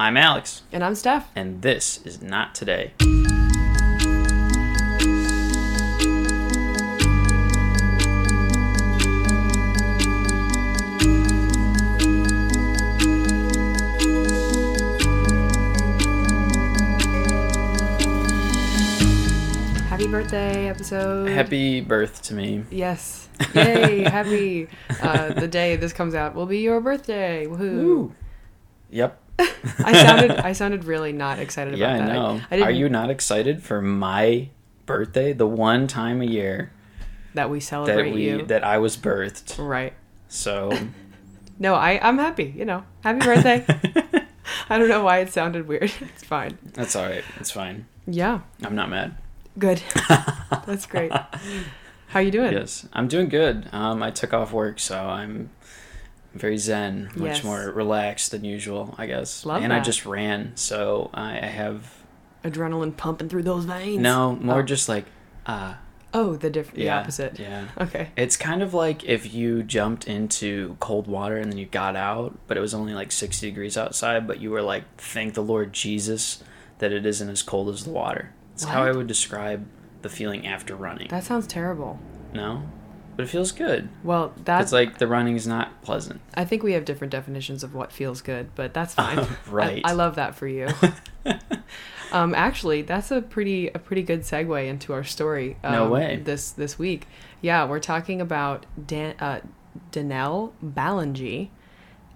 [0.00, 1.28] I'm Alex, And I'm Steph.
[1.36, 2.94] and this is Not Today.
[19.88, 21.28] Happy birthday episode.
[21.28, 22.64] Happy birth to me.
[22.70, 23.28] Yes.
[23.54, 24.02] Yay.
[24.04, 24.68] happy.
[25.02, 27.46] Uh, the day this comes out will be your birthday.
[27.46, 28.12] Woohoo.
[28.90, 29.18] Yep.
[29.84, 32.12] I sounded I sounded really not excited Yeah, about I that.
[32.14, 32.40] know.
[32.50, 34.48] I, didn't, Are you not excited for my
[34.86, 35.32] birthday?
[35.32, 36.70] The one time a year
[37.34, 38.46] that we that celebrate we you.
[38.46, 39.56] that I was birthed.
[39.58, 39.92] right.
[40.28, 40.76] So
[41.58, 42.84] No, I, I'm happy, you know.
[43.02, 43.64] Happy birthday.
[44.70, 45.92] I don't know why it sounded weird.
[46.00, 46.56] It's fine.
[46.72, 47.22] that's all right.
[47.38, 47.86] It's fine.
[48.06, 48.40] Yeah.
[48.62, 49.16] I'm not mad.
[49.58, 49.82] Good.
[50.66, 51.12] That's great.
[52.08, 52.52] How you doing?
[52.52, 53.68] Yes, I'm doing good.
[53.72, 55.50] Um, I took off work, so I'm
[56.34, 57.44] very zen, much Yes.
[57.44, 59.44] more relaxed than usual, I guess.
[59.44, 61.92] Love and I just ran, so I, I have
[62.44, 64.00] Adrenaline pumping through those veins.
[64.00, 64.62] no more Oh.
[64.62, 65.04] just like
[65.46, 65.74] uh
[66.12, 67.38] Oh, the diff- the yeah, opposite.
[67.38, 68.08] Yeah, Okay.
[68.16, 72.36] it's kind of like if you jumped into cold water and then you got out,
[72.48, 75.72] but it was only like 60 degrees outside, but you were like, thank the Lord
[75.72, 76.42] Jesus
[76.78, 78.32] that it isn't as cold as the water.
[78.54, 79.66] It's how I would describe
[80.02, 81.06] the feeling after running.
[81.08, 82.00] That sounds terrible.
[82.34, 82.62] no,
[83.20, 83.88] but it feels good.
[84.02, 86.22] Well, that's It's like the running is not pleasant.
[86.32, 89.26] I think we have different definitions of what feels good, but that's fine.
[89.50, 89.82] Right.
[89.84, 90.68] I, I love that for you.
[92.12, 95.58] um, actually, that's a pretty a pretty good segue into our story.
[95.62, 96.16] Um, No way.
[96.24, 97.06] This this week,
[97.42, 99.40] yeah, we're talking about Dan, uh,
[99.92, 101.50] Danelle Ballengee.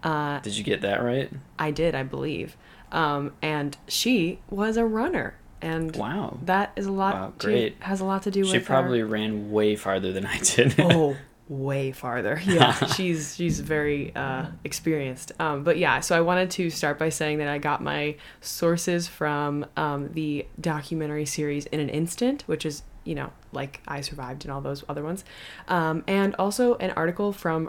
[0.03, 1.31] Uh, Did you get that right?
[1.59, 2.57] I did, I believe,
[2.93, 6.39] um, and she was a runner, and Wow.
[6.45, 7.15] that is a lot.
[7.15, 7.77] Wow, to- great.
[7.81, 10.75] has a lot to do with She probably ran way farther than I did.
[10.79, 16.51] oh way farther yeah she's she's very uh experienced um but yeah so i wanted
[16.51, 21.81] to start by saying that i got my sources from um the documentary series in
[21.81, 25.23] an instant which is you know like i survived and all those other ones
[25.69, 27.69] um and also an article from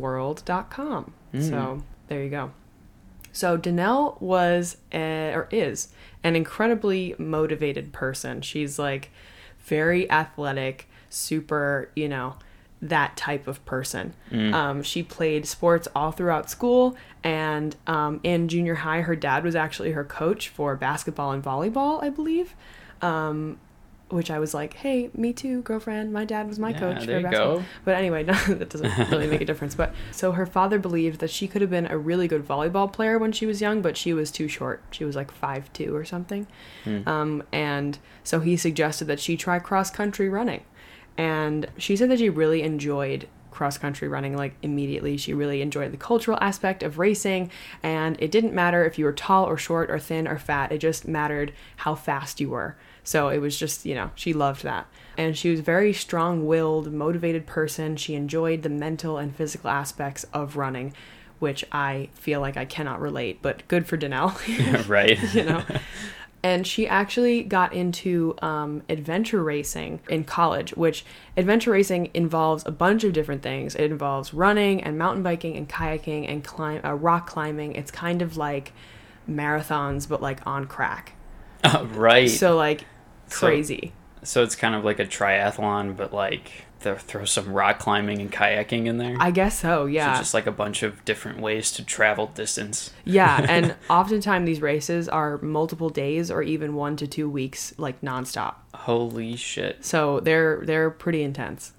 [0.00, 2.50] runnersworld.com so there you go
[3.36, 5.88] so Danelle was a, or is
[6.24, 8.40] an incredibly motivated person.
[8.40, 9.10] She's like
[9.58, 12.36] very athletic, super, you know,
[12.80, 14.14] that type of person.
[14.54, 19.54] Um, she played sports all throughout school, and um, in junior high, her dad was
[19.54, 22.54] actually her coach for basketball and volleyball, I believe.
[23.02, 23.58] Um,
[24.08, 26.12] which I was like, hey, me too, girlfriend.
[26.12, 27.58] My dad was my Yeah, coach there for you basketball.
[27.58, 27.64] go.
[27.84, 29.74] But anyway, no, that doesn't really make a difference.
[29.74, 33.18] But so her father believed that she could have been a really good volleyball player
[33.18, 34.82] when she was young, but she was too short.
[34.92, 36.46] She was like five two or something.
[37.06, 40.62] Um, and so he suggested that she try cross country running.
[41.18, 45.16] And she said that she really enjoyed cross country running like immediately.
[45.16, 47.50] She really enjoyed the cultural aspect of racing,
[47.82, 50.78] and it didn't matter if you were tall or short or thin or fat, it
[50.78, 52.76] just mattered how fast you were.
[53.06, 54.88] So it was just, you know, she loved that.
[55.16, 57.96] And she was a very strong willed, motivated person.
[57.96, 60.92] She enjoyed the mental and physical aspects of running,
[61.38, 64.34] which I feel like I cannot relate, but good for Danelle.
[64.88, 65.22] right.
[65.32, 65.62] you know.
[66.42, 71.04] And she actually got into um, adventure racing in college, which
[71.36, 73.76] adventure racing involves a bunch of different things.
[73.76, 77.76] It involves running and mountain biking and kayaking and climb, uh, rock climbing.
[77.76, 78.72] It's kind of like
[79.30, 81.12] marathons, but like on crack.
[81.94, 82.28] right.
[82.28, 82.84] So, So
[83.26, 83.92] like So- crazy.
[84.22, 86.50] it's kind of like a triathlon, but like
[86.82, 89.16] th- throw some rock climbing and kayaking in there.
[89.20, 89.84] I guess so.
[89.84, 90.18] So Yeah.
[90.18, 92.90] just like a bunch of different ways to travel distance.
[93.04, 98.00] yeah, and oftentimes these races are multiple days or even one to two weeks, like
[98.00, 98.56] nonstop.
[98.74, 99.84] Holy shit.
[99.84, 101.72] So they're they're pretty intense.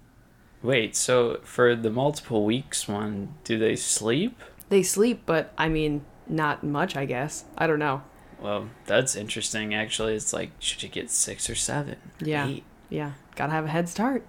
[0.64, 4.41] Wait, so for the multiple weeks one, do they sleep?
[4.69, 7.46] They sleep, but I mean, not much, I guess.
[7.58, 8.02] I don't know.
[8.41, 10.13] Well, that's interesting actually.
[10.15, 11.95] It's like should you get 6 or 7?
[12.19, 12.47] Yeah.
[12.47, 12.63] Eight?
[12.89, 13.13] Yeah.
[13.35, 14.23] Gotta have a head start.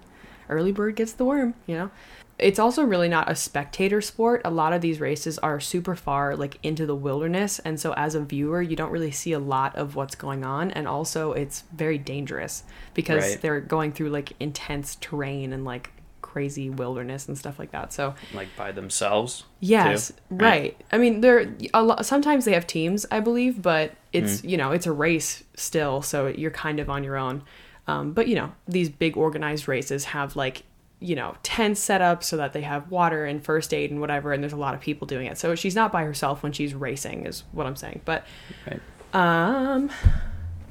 [0.49, 1.91] Early bird gets the worm, you know?
[2.39, 4.41] It's also really not a spectator sport.
[4.45, 7.59] A lot of these races are super far, like into the wilderness.
[7.59, 10.71] And so, as a viewer, you don't really see a lot of what's going on.
[10.71, 12.63] And also, it's very dangerous
[12.93, 13.41] because Right.
[13.41, 15.91] they're going through like intense terrain and like
[16.21, 17.91] crazy wilderness and stuff like that.
[17.93, 19.43] So, Like by themselves?
[19.59, 20.15] Yes, too?
[20.31, 20.77] right.
[20.91, 22.05] I mean, they're a lot.
[22.05, 26.27] Sometimes they have teams, I believe, but it's you know it's a race still, so
[26.27, 27.43] you're kind of on your own.
[27.87, 30.63] Um, but you know these big organized races have like
[30.99, 34.33] you know tents set up so that they have water and first aid and whatever,
[34.33, 35.37] and there's a lot of people doing it.
[35.37, 38.01] So she's not by herself when she's racing, is what I'm saying.
[38.05, 38.25] But
[38.67, 38.81] Right.
[39.13, 39.89] um,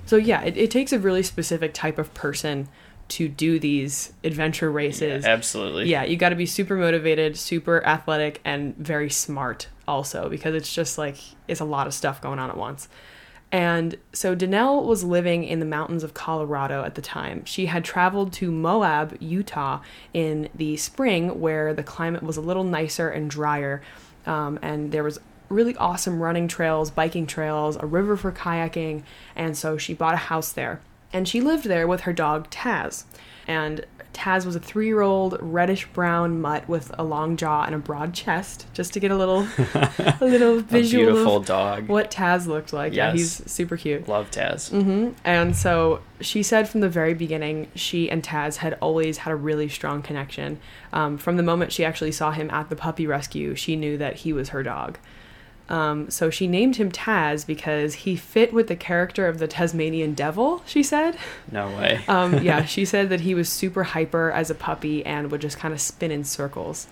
[0.06, 2.68] so yeah, it, it takes a really specific type of person
[3.08, 5.24] to do these adventure races.
[5.24, 5.88] Absolutely.
[5.88, 10.72] Yeah, you got to be super motivated, super athletic, and very smart also because it's
[10.72, 11.16] just like
[11.46, 12.88] it's a lot of stuff going on at once.
[13.50, 17.44] And so Danelle was living in the mountains of Colorado at the time.
[17.46, 19.80] She had traveled to Moab, Utah
[20.12, 23.80] in the spring where the climate was a little nicer and drier.
[24.26, 25.18] Um, and there was
[25.48, 29.02] really awesome running trails, biking trails, a river for kayaking.
[29.34, 30.82] And so she bought a house there.
[31.12, 33.04] And she lived there with her dog Taz.
[33.46, 37.74] And Taz was a three year old reddish brown mutt with a long jaw and
[37.74, 41.88] a broad chest, just to get a little a little A visual beautiful of dog.
[41.88, 42.92] what Taz looked like.
[42.92, 43.38] Yeah, Yes.
[43.38, 44.06] he's super cute.
[44.08, 44.70] Love Taz.
[44.70, 49.32] hmm And so she said from the very beginning, she and Taz had always had
[49.32, 50.58] a really strong connection.
[50.92, 54.16] Um, from the moment she actually saw him at the puppy rescue, she knew that
[54.16, 54.98] he was her dog.
[55.68, 60.14] Um, so she named him Taz because he fit with the character of the Tasmanian
[60.14, 61.16] devil, she said.
[61.50, 62.00] No way.
[62.08, 65.58] Um, yeah, she said that he was super hyper as a puppy and would just
[65.58, 66.88] kind of spin in circles.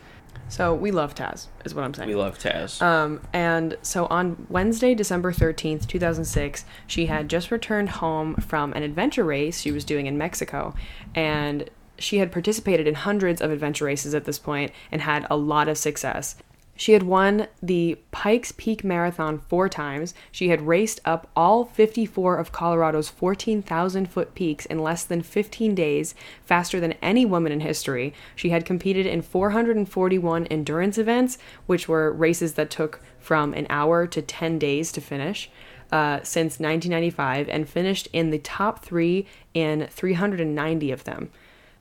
[0.48, 2.08] So we love Taz, is what I'm saying.
[2.08, 2.80] we love Taz.
[2.80, 8.82] Um, and so on Wednesday, December 13th, 2006, she had just returned home from an
[8.82, 10.74] adventure race she was doing in Mexico.
[11.14, 11.68] And
[11.98, 15.66] she had participated in hundreds of adventure races at this point and had a lot
[15.68, 16.36] of success.
[16.76, 20.14] She had won the Pikes Peak Marathon four times.
[20.30, 25.74] She had raced up all 54 of Colorado's 14,000 foot peaks in less than 15
[25.74, 26.14] days,
[26.44, 28.12] faster than any woman in history.
[28.34, 34.06] She had competed in 441 endurance events, which were races that took from an hour
[34.06, 35.50] to 10 days to finish.
[35.92, 39.24] Uh, since 1995 and finished in the top three
[39.54, 41.30] in 390 of them.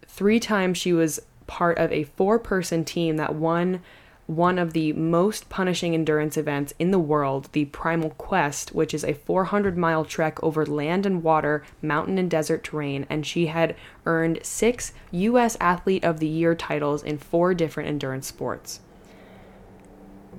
[0.08, 3.82] Three times she was part of a four person team that won
[4.28, 9.04] one of the most punishing endurance events in the world, the Primal Quest, which is
[9.04, 13.06] a 400 mile trek over land and water, mountain and desert terrain.
[13.10, 13.76] And she had
[14.06, 15.58] earned six U.S.
[15.60, 18.80] Athlete of the Year titles in four different endurance sports.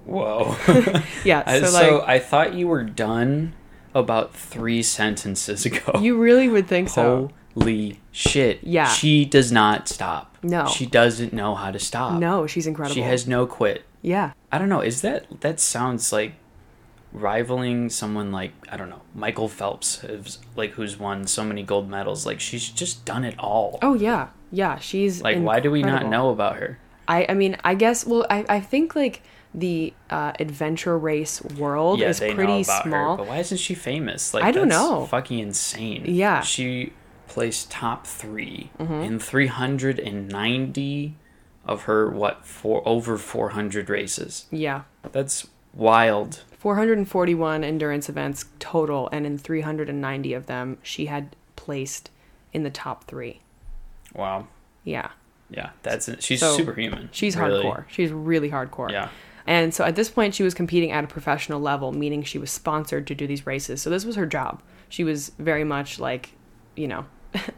[0.04, 0.56] Whoa.
[1.24, 3.54] Yeah, so, so like, I thought you were done
[3.94, 6.00] about three sentences ago.
[6.00, 7.30] you really would think so.
[7.54, 8.62] Holy shit.
[8.62, 8.88] Yeah.
[8.88, 10.35] She does not stop.
[10.46, 10.66] No.
[10.66, 12.20] She doesn't know how to stop.
[12.20, 12.94] No, she's incredible.
[12.94, 13.84] She has no quit.
[14.02, 14.32] Yeah.
[14.52, 14.80] I don't know.
[14.80, 16.34] Is that that sounds like
[17.12, 21.88] rivaling someone like I don't know Michael Phelps, who's like who's won so many gold
[21.88, 22.24] medals.
[22.26, 23.78] Like she's just done it all.
[23.82, 24.28] Oh, yeah.
[24.52, 24.78] Yeah.
[24.78, 26.78] She's like why do we not know about her?
[27.08, 29.22] I, I mean, I guess, well, I, I think like
[29.54, 33.12] the uh, adventure race world yeah, is pretty small.
[33.12, 34.34] her, but why isn't she famous?
[34.34, 35.06] Like I don't that's know.
[35.06, 36.04] Fucking insane.
[36.06, 36.40] Yeah.
[36.40, 36.92] she
[37.28, 38.92] placed top 3 Mm-hmm.
[38.92, 41.14] in three hundred and ninety
[41.64, 44.46] of her what four over four hundred races.
[44.50, 44.82] yeah.
[45.12, 46.42] That's wild.
[46.58, 52.10] 441 endurance events total, and in 390 of them, she had placed
[52.52, 53.40] in the top three.
[54.14, 54.48] Wow.
[54.84, 55.10] Yeah.
[55.50, 57.08] Yeah, that's she's So, superhuman.
[57.12, 57.62] She's really.
[57.62, 57.84] hardcore.
[57.88, 58.90] She's really hardcore.
[58.90, 59.10] Yeah.
[59.46, 62.50] And so at this point, she was competing at a professional level, meaning she was
[62.50, 63.80] sponsored to do these races.
[63.80, 64.60] So this was her job.
[64.88, 66.30] She was very much like,
[66.74, 67.04] you know,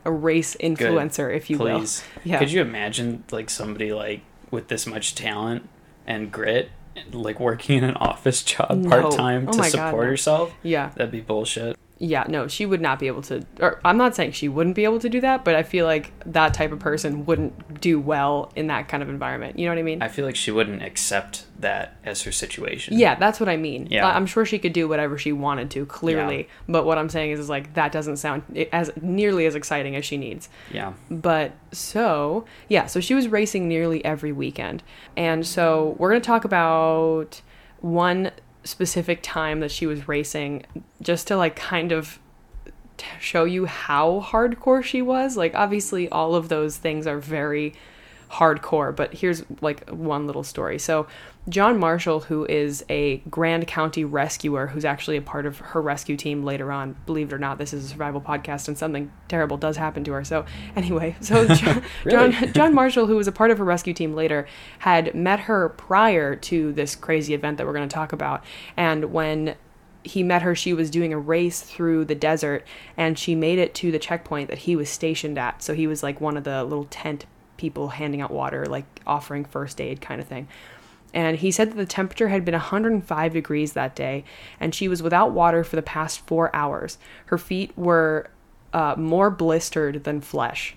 [0.05, 2.03] a race influencer, if you Please.
[2.25, 2.31] will.
[2.33, 2.39] Yeah.
[2.39, 4.21] Could you imagine like somebody like
[4.51, 5.69] with this much talent
[6.07, 6.71] and grit,
[7.13, 8.89] like working in an office job No.
[8.89, 10.11] part time Oh to my God, support no.
[10.11, 10.55] herself?
[10.63, 10.91] Yeah.
[10.97, 11.77] That'd be bullshit.
[12.01, 13.45] Yeah, no, she would not be able to.
[13.61, 16.13] Or I'm not saying she wouldn't be able to do that, but I feel like
[16.27, 19.59] that type of person wouldn't do well in that kind of environment.
[19.59, 20.01] You know what I mean?
[20.01, 22.97] I feel like she wouldn't accept that as her situation.
[22.97, 23.89] yeah, that's what I mean.
[23.91, 24.07] Yeah.
[24.07, 26.49] I'm sure she could do whatever she wanted to, clearly.
[26.69, 30.05] But what I'm saying is, is like that doesn't sound as nearly as exciting as
[30.05, 30.49] she needs.
[30.73, 30.93] Yeah.
[31.11, 34.85] But so, yeah, so she was racing nearly every weekend.
[35.17, 37.43] And so we're going to talk about
[37.81, 38.31] one
[38.65, 40.65] specific time that she was racing
[41.01, 42.19] just to like kind of
[42.97, 45.37] t- show you how hardcore she was.
[45.37, 47.75] Like, obviously, all of those things are very
[48.31, 50.79] hardcore, but here's like one little story.
[50.79, 51.07] So,
[51.49, 56.17] John Marshall, who is a Grand County rescuer, who's actually a part of her rescue
[56.17, 59.57] team later on, believe it or not, this is a survival podcast and something terrible
[59.57, 60.25] does happen to her.
[60.25, 60.45] So,
[60.77, 62.33] anyway, so John, Really?
[62.33, 64.47] John, John Marshall, who was a part of her rescue team later,
[64.81, 68.45] had met her prior to this crazy event that we're going to talk about.
[68.77, 69.57] And when
[70.05, 73.75] he met her, she was doing a race through the desert and she made it
[73.77, 75.63] to the checkpoint that he was stationed at.
[75.63, 77.27] So he was like one of the little tent
[77.57, 80.49] people handing out water, like offering first aid kind of thing.
[81.15, 84.25] And he said that the temperature had been 105 degrees that day,
[84.61, 86.99] and she was without water for the past four hours.
[87.27, 88.31] Her feet were
[88.73, 90.77] uh, more blistered than flesh.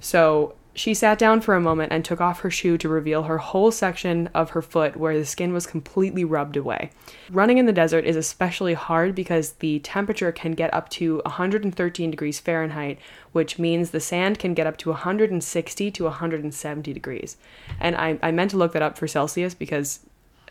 [0.00, 3.38] So She sat down for a moment and took off her shoe to reveal her
[3.38, 6.90] whole section of her foot where the skin was completely rubbed away.
[7.30, 12.10] Running in the desert is especially hard because the temperature can get up to 113
[12.10, 12.98] degrees Fahrenheit,
[13.32, 17.36] which means the sand can get up to 160 to 170 degrees.
[17.78, 20.00] And I, I meant to look that up for Celsius because,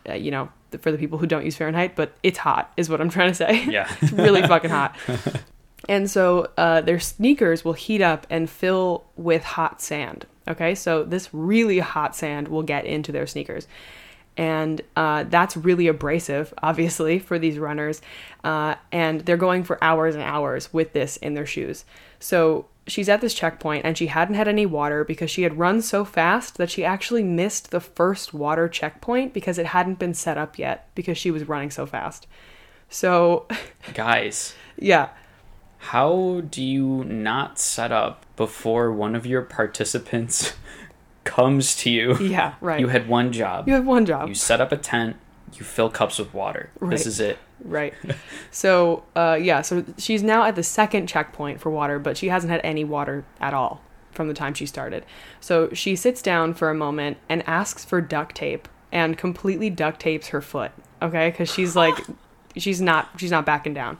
[0.08, 0.50] uh, you know,
[0.80, 3.36] for the people who don't use Fahrenheit, but it's hot, is what I'm trying to
[3.36, 3.66] say.
[3.66, 3.92] Yeah.
[4.02, 4.96] it's really fucking hot.
[5.90, 10.26] And so uh, their sneakers will heat up and fill with hot sand.
[10.48, 13.68] Okay, so this really hot sand will get into their sneakers.
[14.38, 18.02] And uh, that's really abrasive, obviously, for these runners.
[18.44, 21.86] Uh, and they're going for hours and hours with this in their shoes.
[22.20, 25.82] So she's at this checkpoint and she hadn't had any water because she had run
[25.82, 30.38] so fast that she actually missed the first water checkpoint because it hadn't been set
[30.38, 32.28] up yet because she was running so fast.
[32.90, 33.48] So,
[33.94, 35.10] Guys, yeah.
[35.82, 40.54] How do you not set up before one of your participants
[41.24, 42.18] comes to you?
[42.20, 42.80] Yeah, right.
[42.80, 43.68] You had one job.
[43.68, 44.30] You have one job.
[44.30, 45.16] You set up a tent,
[45.54, 46.70] you fill cups with water.
[46.80, 46.92] Right.
[46.92, 47.40] This is it.
[47.64, 47.94] Right.
[48.54, 52.52] So, uh, yeah, so she's now at the second checkpoint for water, but she hasn't
[52.52, 55.06] had any water at all from the time she started.
[55.40, 60.02] So she sits down for a moment and asks for duct tape and completely duct
[60.02, 60.72] tapes her foot.
[61.02, 61.96] Okay, because she's like,
[62.58, 63.98] she's not, she's not backing down.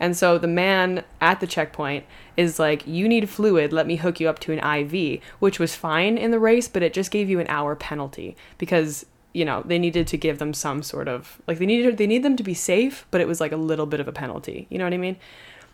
[0.00, 2.04] And so the man at the checkpoint
[2.36, 3.72] is like, "You need fluid.
[3.72, 6.82] Let me hook you up to an IV," which was fine in the race, but
[6.82, 10.52] it just gave you an hour penalty because you know they needed to give them
[10.54, 13.40] some sort of like they needed they need them to be safe, but it was
[13.40, 14.66] like a little bit of a penalty.
[14.70, 15.16] You know what I mean?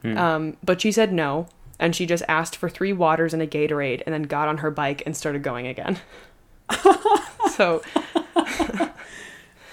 [0.04, 1.47] Um, but she said no,
[1.78, 4.70] and she just asked for three waters and a Gatorade, and then got on her
[4.70, 5.99] bike and started going again.
[7.52, 7.82] so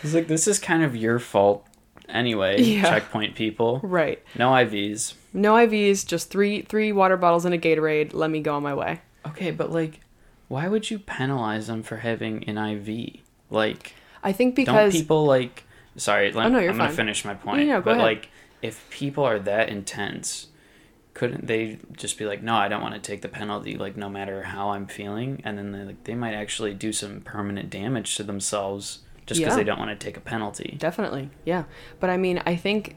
[0.05, 1.65] It's like this is kind of your fault
[2.09, 2.83] anyway, Yeah.
[2.83, 3.79] checkpoint people.
[3.83, 5.13] right, No IVs.
[5.33, 8.13] no IVs, just three three water bottles and a Gatorade.
[8.13, 9.01] Let me go on my way.
[9.27, 9.99] Okay, but like
[10.47, 13.21] why would you penalize them for having an IV?
[13.49, 13.93] Like
[14.23, 15.63] I think because don't people like
[15.97, 17.67] sorry, let, Oh, no, you're I'm gonna finish my point.
[17.67, 18.03] no, go but ahead.
[18.03, 18.29] like
[18.61, 20.47] if people are that intense,
[21.13, 24.09] couldn't they just be like, No, I don't want to take the penalty, like no
[24.09, 28.15] matter how I'm feeling and then they like they might actually do some permanent damage
[28.17, 29.57] to themselves just because Yeah.
[29.57, 30.75] they don't want to take a penalty.
[30.79, 31.63] Definitely, yeah.
[31.99, 32.95] But I mean, I think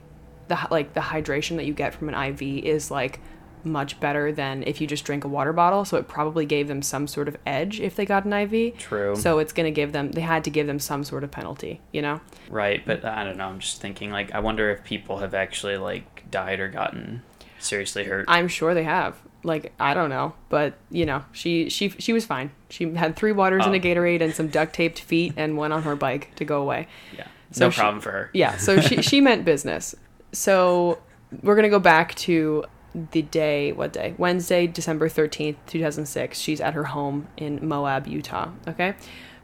[0.48, 3.20] the like the hydration that you get from an IV is like
[3.64, 5.84] much better than if you just drink a water bottle.
[5.84, 8.78] So it probably gave them some sort of edge if they got an IV.
[8.78, 9.16] True.
[9.16, 10.12] So it's gonna give them.
[10.12, 11.80] They had to give them some sort of penalty.
[11.92, 12.20] You know.
[12.48, 13.48] Right, but uh, I don't know.
[13.48, 17.22] I'm just thinking, like, I wonder if people have actually like died or gotten
[17.58, 18.26] seriously hurt.
[18.28, 19.16] I'm sure they have.
[19.48, 22.52] Like I don't know, but you know, she she she was fine.
[22.70, 23.80] She had three waters and a Oh.
[23.80, 26.86] Gatorade and some duct taped feet and went on her bike to go away.
[27.16, 28.30] yeah, So no she- problem for her.
[28.32, 29.94] Yeah, so she she meant business.
[30.32, 30.98] So
[31.42, 32.64] we're gonna go back to
[33.12, 33.72] the day.
[33.72, 34.14] What day?
[34.18, 36.38] Wednesday, December thirteenth, two thousand six.
[36.38, 38.50] She's at her home in Moab, Utah.
[38.68, 38.94] Okay,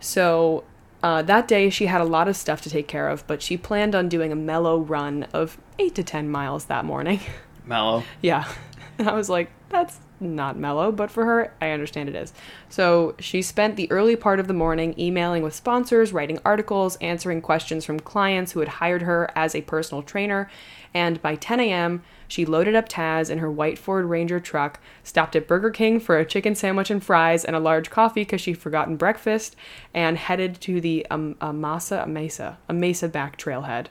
[0.00, 0.64] so.
[1.02, 3.58] Uh, that day she had a lot of stuff to take care of, but she
[3.58, 7.20] planned on doing a mellow run of eight to ten miles that morning.
[7.66, 8.02] Mellow.
[8.22, 8.48] Yeah.
[8.98, 12.32] And I was like, that's not mellow, but for her, I understand it is.
[12.68, 17.42] So she spent the early part of the morning emailing with sponsors, writing articles, answering
[17.42, 20.48] questions from clients who had hired her as a personal trainer.
[20.94, 25.34] And by 10 a.m., she loaded up Taz in her white Ford Ranger truck, stopped
[25.34, 28.58] at Burger King for a chicken sandwich and fries and a large coffee because she'd
[28.58, 29.56] forgotten breakfast,
[29.92, 33.86] and headed to the um, Amasa, Mesa, Amasa Back trailhead.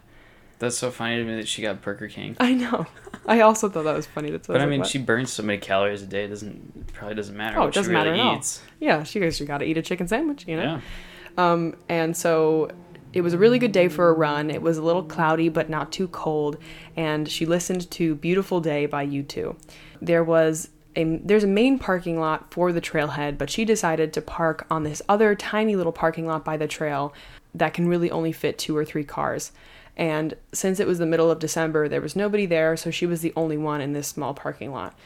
[0.60, 2.38] That's so funny to me that she got Burger King.
[2.40, 2.86] I know.
[3.26, 4.30] I also thought that was funny.
[4.32, 6.26] That's what But I I mean, like, she burns so many calories a day.
[6.26, 8.38] It doesn't it probably doesn't matter Oh, it doesn't she really matter at all.
[8.38, 8.62] eats.
[8.80, 10.64] Yeah, she goes, you got to eat a chicken sandwich, you know?
[10.64, 11.52] Yeah.
[11.52, 12.70] Um, and so
[13.12, 14.50] it was a really good day for a run.
[14.50, 16.58] It was a little cloudy, but not too cold.
[16.96, 19.56] And she listened to Beautiful Day by U2.
[20.02, 24.22] There was a, there's a main parking lot for the trailhead, but she decided to
[24.22, 27.14] park on this other tiny little parking lot by the trail
[27.56, 29.52] that can really only fit two or three cars.
[29.96, 33.22] And since it was the middle of December, there was nobody there, so she was
[33.22, 34.98] the only one in this small parking lot.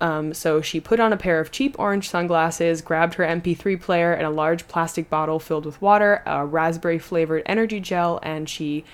[0.00, 4.12] Um, so she put on a pair of cheap orange sunglasses, grabbed her MP3 player
[4.12, 8.84] and a large plastic bottle filled with water, a raspberry flavored energy gel, and she,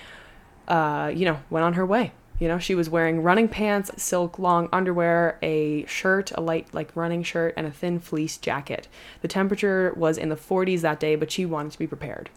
[0.68, 2.12] uh, you know, went on her way.
[2.38, 6.94] You know, she was wearing running pants, silk long underwear, a shirt, a light like
[6.94, 8.88] running shirt, and a thin fleece jacket.
[9.20, 12.30] The temperature was in the 40s that day, but she wanted to be prepared.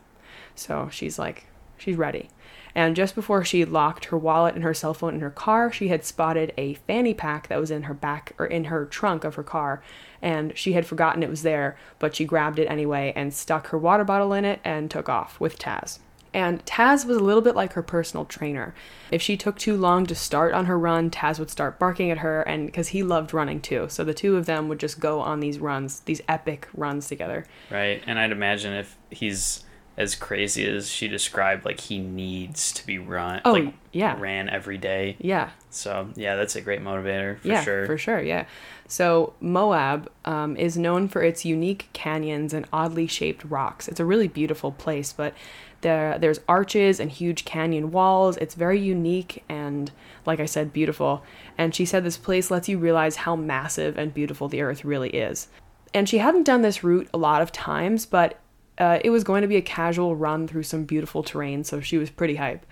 [0.56, 1.46] So she's like,
[1.78, 2.30] she's ready.
[2.76, 5.90] And just before she locked her wallet and her cell phone in her car, she
[5.90, 9.36] had spotted a fanny pack that was in her back or in her trunk of
[9.36, 9.84] her car.
[10.22, 13.78] And she had forgotten it was there, but she grabbed it anyway and stuck her
[13.78, 16.00] water bottle in it and took off with Taz.
[16.34, 18.74] And Taz was a little bit like her personal trainer.
[19.12, 22.20] If she took too long to start on her run, Taz would start barking at
[22.20, 23.86] her, and because he loved running too.
[23.90, 27.46] So the two of them would just go on these runs, these epic runs together.
[27.70, 28.02] Right.
[28.08, 29.64] And I'd imagine if he's
[29.96, 34.20] as crazy as she described, like he needs to be run, Oh, like yeah.
[34.20, 35.16] ran every day.
[35.20, 37.86] Yeah, So yeah, that's a great motivator for yeah, sure.
[37.86, 38.46] for sure, yeah.
[38.88, 43.88] So Moab um, is known for its unique canyons and oddly shaped rocks.
[43.88, 45.34] It's a really beautiful place, but
[45.82, 48.38] there there's arches and huge canyon walls.
[48.38, 49.92] It's very unique and,
[50.26, 51.24] like I said, beautiful.
[51.58, 55.10] And she said this place lets you realize how massive and beautiful the earth really
[55.10, 55.50] is.
[55.94, 58.40] And she hadn't done this route a lot of times, but
[58.78, 61.98] uh, it was going to be a casual run through some beautiful terrain, so she
[61.98, 62.66] was pretty hype.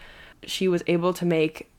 [0.44, 1.70] She was able to make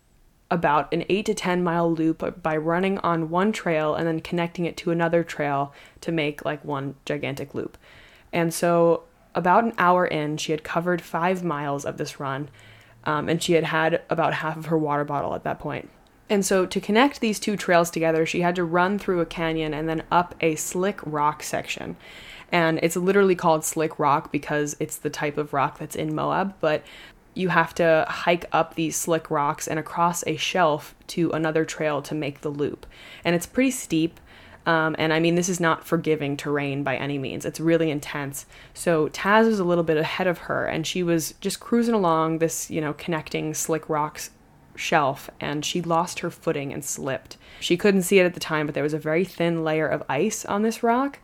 [0.50, 4.66] about an 8 to 10 mile loop by running on one trail and then connecting
[4.66, 7.78] it to another trail to make like one gigantic loop.
[8.32, 12.50] And so, about an hour in, she had covered five miles of this run,
[13.04, 15.88] um, and she had had about half of her water bottle at that point.
[16.28, 19.72] And so, to connect these two trails together, she had to run through a canyon
[19.72, 21.96] and then up a slick rock section.
[22.52, 26.54] And it's literally called slick rock because it's the type of rock that's in Moab,
[26.60, 26.84] but
[27.34, 32.02] you have to hike up these slick rocks and across a shelf to another trail
[32.02, 32.86] to make the loop.
[33.24, 34.20] And it's pretty steep.
[34.66, 37.44] Um, and I mean, this is not forgiving terrain by any means.
[37.44, 38.46] It's really intense.
[38.74, 42.38] So Taz was a little bit ahead of her, and she was just cruising along
[42.38, 44.30] this, you know, connecting slick rocks
[44.76, 47.36] shelf, and she lost her footing and slipped.
[47.60, 50.04] She couldn't see it at the time, but there was a very thin layer of
[50.08, 51.18] ice on this rock.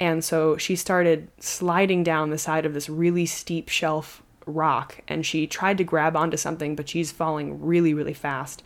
[0.00, 5.24] And so she started sliding down the side of this really steep shelf rock and
[5.24, 8.62] she tried to grab onto something, but she's falling really, really fast.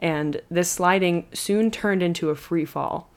[0.00, 3.10] And this sliding soon turned into a free fall.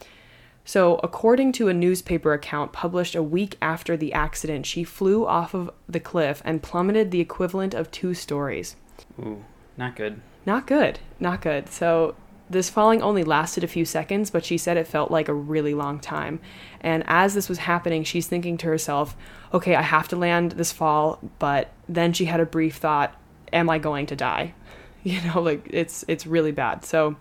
[0.63, 5.55] So, according to a newspaper account published a week after the accident, she flew off
[5.55, 8.75] of the cliff and plummeted the equivalent of two stories.
[9.19, 9.43] Ooh,
[9.75, 10.21] not good.
[10.45, 10.99] Not good.
[11.19, 11.69] Not good.
[11.69, 12.15] So,
[12.51, 15.73] this falling only lasted a few seconds, but she said it felt like a really
[15.73, 16.39] long time.
[16.81, 19.15] And as this was happening, she's thinking to herself,
[19.53, 23.15] okay, I have to land this fall, but then she had a brief thought,
[23.51, 24.53] am I going to die?
[25.03, 26.85] You know, like it's it's really bad.
[26.85, 27.15] So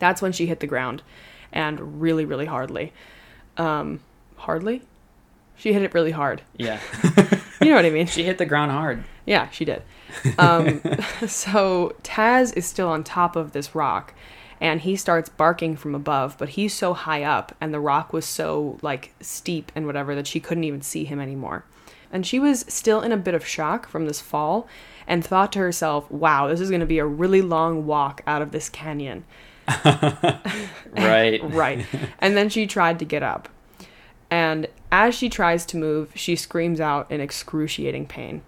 [0.00, 1.04] that's when she hit the ground
[1.52, 2.92] and really really hardly.
[3.56, 4.00] Um
[4.34, 4.82] hardly?
[5.54, 6.42] She hit it really hard.
[6.56, 6.80] Yeah.
[7.60, 8.06] You know what I mean?
[8.06, 9.04] she hit the ground hard.
[9.26, 9.82] Yeah, she did.
[10.38, 10.80] Um,
[11.26, 14.14] so Taz is still on top of this rock,
[14.60, 18.24] and he starts barking from above, but he's so high up, and the rock was
[18.24, 21.64] so like steep and whatever that she couldn't even see him anymore.
[22.10, 24.66] And she was still in a bit of shock from this fall,
[25.06, 28.42] and thought to herself, "Wow, this is going to be a really long walk out
[28.42, 29.24] of this canyon."
[30.92, 31.40] Right.
[31.52, 31.86] right.
[32.18, 33.48] And then she tried to get up.
[34.30, 38.42] And as she tries to move, she screams out in excruciating pain.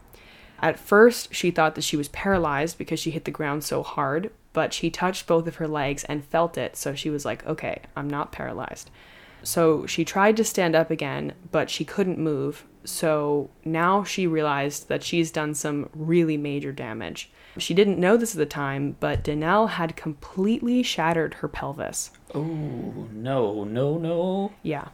[0.60, 4.30] At first, she thought that she was paralyzed because she hit the ground so hard,
[4.52, 7.80] but she touched both of her legs and felt it, so she was like, okay,
[7.96, 8.90] I'm not paralyzed.
[9.42, 12.64] So she tried to stand up again, but she couldn't move.
[12.84, 17.30] So now she realized that she's done some really major damage.
[17.58, 22.10] She didn't know this at the time, but Danelle had completely shattered her pelvis.
[22.34, 24.52] Oh no, no, no.
[24.62, 24.88] Yeah.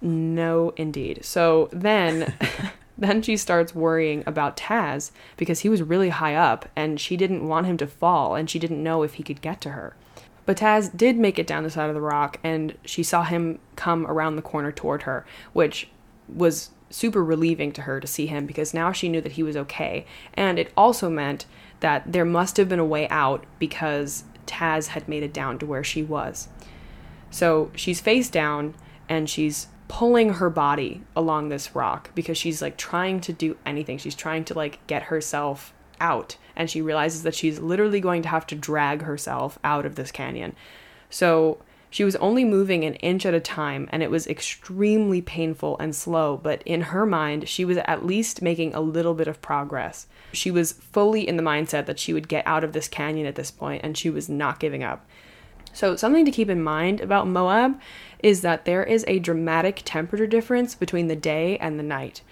[0.00, 1.24] No, indeed.
[1.24, 2.34] So then,
[3.02, 7.46] then she starts worrying about Taz because he was really high up and she didn't
[7.46, 9.96] want him to fall and she didn't know if he could get to her.
[10.44, 13.58] But Taz did make it down the side of the rock and she saw him
[13.76, 15.88] come around the corner toward her, which
[16.28, 19.56] was super relieving to her to see him because now she knew that he was
[19.56, 20.04] okay.
[20.34, 21.46] And it also meant
[21.80, 25.66] that there must have been a way out because Taz had made it down to
[25.66, 26.48] where she was.
[27.30, 28.74] So she's face down
[29.08, 33.98] and she's pulling her body along this rock because she's like trying to do anything.
[33.98, 38.30] She's trying to like get herself out and she realizes that she's literally going to
[38.30, 40.56] have to drag herself out of this canyon.
[41.10, 41.58] So
[41.90, 45.94] she was only moving an inch at a time and it was extremely painful and
[45.94, 50.06] slow, but in her mind, she was at least making a little bit of progress.
[50.32, 53.34] She was fully in the mindset that she would get out of this canyon at
[53.34, 55.04] this point and she was not giving up.
[55.74, 57.80] So, something to keep in mind about Moab
[58.22, 62.22] is that there is a dramatic temperature difference between the day and the night.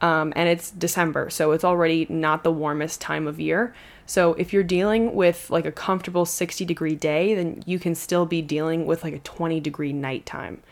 [0.00, 3.74] Um, and it's December, so it's already not the warmest time of year.
[4.06, 8.26] So, if you're dealing with like a comfortable 60 degree day, then you can still
[8.26, 10.62] be dealing with like a 20 degree nighttime.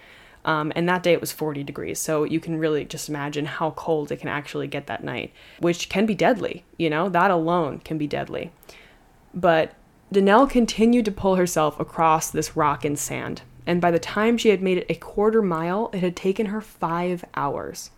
[0.44, 3.70] Um, and that day it was 40 degrees, so you can really just imagine how
[3.70, 6.64] cold it can actually get that night, which can be deadly.
[6.76, 8.50] You know, that alone can be deadly.
[9.32, 9.74] But
[10.12, 14.48] Danelle continued to pull herself across this rock and sand, and by the time she
[14.48, 17.90] had made it a quarter mile, it had taken her five hours.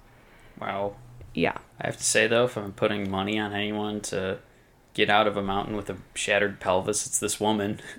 [0.61, 0.97] Wow.
[1.33, 1.57] Yeah.
[1.81, 4.39] I have to say though, if I'm putting money on anyone to
[4.95, 7.81] get out of a mountain with a shattered pelvis, it's this woman.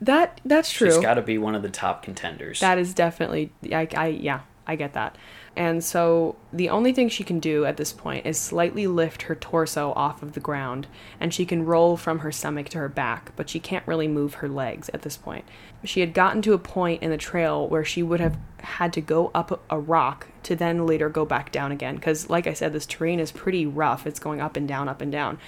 [0.00, 0.92] That that's true.
[0.92, 2.60] She's got to be one of the top contenders.
[2.60, 5.18] That is definitely I, I yeah, I get that.
[5.58, 9.34] And so the only thing she can do at this point is slightly lift her
[9.34, 10.86] torso off of the ground
[11.18, 14.34] and she can roll from her stomach to her back, but she can't really move
[14.34, 15.44] her legs at this point.
[15.82, 19.00] She had gotten to a point in the trail where she would have had to
[19.00, 22.72] go up a rock to then later go back down again because like I said
[22.72, 24.06] this terrain is pretty rough.
[24.06, 25.40] It's going up and down up and down.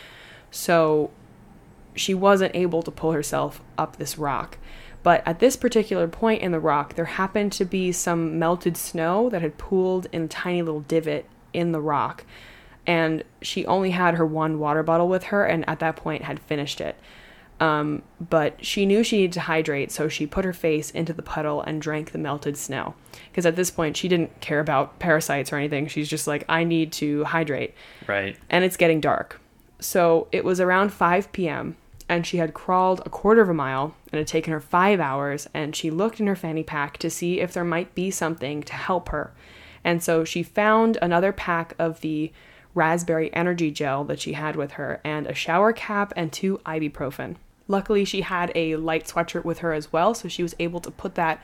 [0.51, 1.13] So
[1.95, 4.59] she wasn't able to pull herself up this rock.
[5.03, 9.31] But at this particular point in the rock, there happened to be some melted snow
[9.31, 12.25] that had pooled in a tiny little divot in the rock.
[12.87, 16.41] And she only had her one water bottle with her, and at that point had
[16.41, 16.97] finished it.
[17.61, 21.23] Um, but she knew she needed to hydrate, so she put her face into the
[21.23, 22.95] puddle and drank the melted snow.
[23.31, 25.87] Because at this point, she didn't care about parasites or anything.
[25.87, 27.75] She's just like, I need to hydrate.
[28.07, 28.37] right.
[28.49, 29.41] And it's getting dark.
[29.79, 31.77] So it was around 5 p.m.,
[32.11, 34.99] and she had crawled a quarter of a mile and it had taken her five
[34.99, 35.49] hours.
[35.55, 38.75] And she looked in her fanny pack to see if there might be something to
[38.75, 39.33] help her.
[39.85, 42.33] And so she found another pack of the
[42.75, 47.37] raspberry energy gel that she had with her and a shower cap and two ibuprofen.
[47.69, 50.91] Luckily, she had a light sweatshirt with her as well, so she was able to
[50.91, 51.41] put that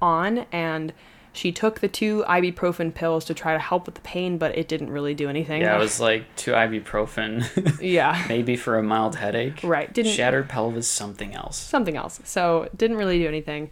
[0.00, 0.94] on and
[1.36, 4.68] she took the two ibuprofen pills to try to help with the pain, but it
[4.68, 5.62] didn't really do anything.
[5.62, 8.24] Yeah, it was like two ibuprofen, yeah.
[8.28, 9.60] maybe for a mild headache.
[9.62, 9.92] Right.
[9.92, 11.56] Didn't Shattered pelvis, something else.
[11.56, 12.20] something else.
[12.24, 13.70] So didn't really do anything.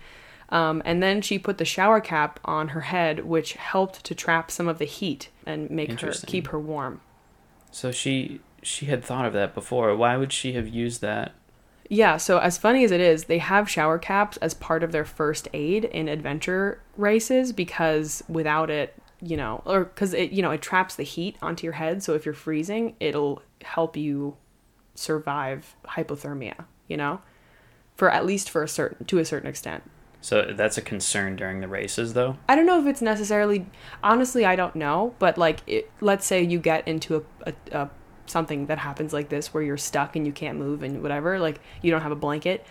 [0.50, 4.50] Um, and then she put the shower cap on her head, which helped to trap
[4.50, 7.00] some of the heat and make her keep her warm.
[7.70, 9.94] So she she had thought of that before.
[9.96, 11.33] Why would she have used that?
[11.88, 15.05] Yeah, so as funny as it is, they have shower caps as part of their
[15.05, 20.51] first aid in adventure races because without it, you know, or because it, you know,
[20.51, 22.03] it traps the heat onto your head.
[22.03, 24.37] So if you're freezing, it'll help you
[24.94, 27.20] survive hypothermia, you know,
[27.97, 29.83] for at least for a certain, to a certain extent.
[30.20, 32.38] So that's a concern during the races, though.
[32.49, 33.66] I don't know if it's necessarily.
[34.03, 35.14] Honestly, I don't know.
[35.18, 37.90] But like, it, let's say you get into a, a, a
[38.27, 41.39] something that happens like this where you're stuck and you can't move and whatever.
[41.39, 42.65] Like you don't have a blanket.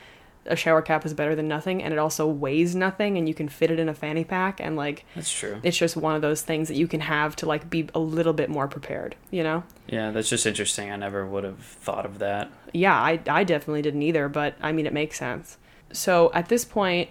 [0.46, 3.48] A shower cap is better than nothing, and it also weighs nothing, and you can
[3.48, 4.60] fit it in a fanny pack.
[4.60, 5.58] And like, That's true.
[5.64, 8.34] it's just one of those things that you can have to like be a little
[8.34, 9.16] bit more prepared.
[9.32, 9.64] You know?
[9.88, 10.92] Yeah, that's just interesting.
[10.92, 12.52] I never would have thought of that.
[12.74, 15.58] yeah, I, I definitely didn't either, but I mean, it makes sense.
[15.94, 17.10] So at this point,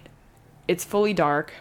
[0.67, 1.53] it's fully dark,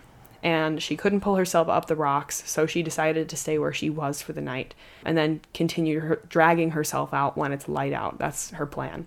[0.43, 3.89] and she couldn't pull herself up the rocks, so she decided to stay where she
[3.89, 4.75] was for the night,
[5.05, 8.19] and then continue her, dragging herself out when it's light out.
[8.19, 9.07] That's her plan.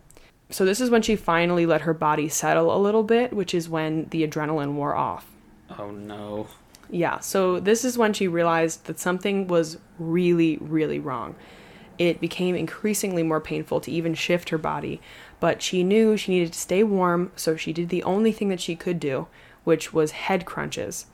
[0.50, 3.68] So this is when she finally let her body settle a little bit, which is
[3.68, 5.30] when the adrenaline wore off.
[5.78, 6.48] Oh no.
[6.90, 11.36] Yeah, so this is when she realized that something was really, really wrong.
[11.98, 15.02] It became increasingly more painful to even shift her body,
[15.40, 18.62] but she knew she needed to stay warm, so she did the only thing that
[18.62, 19.28] she could do,
[19.64, 21.08] which was head crunches.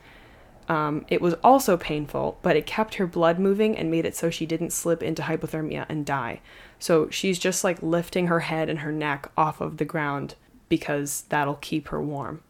[0.72, 4.30] Um, it was also painful, but it kept her blood moving and made it so
[4.30, 6.40] she didn't slip into hypothermia and die.
[6.80, 10.36] So she's just like lifting her head and her neck off of the ground
[10.70, 12.42] because that'll keep her warm.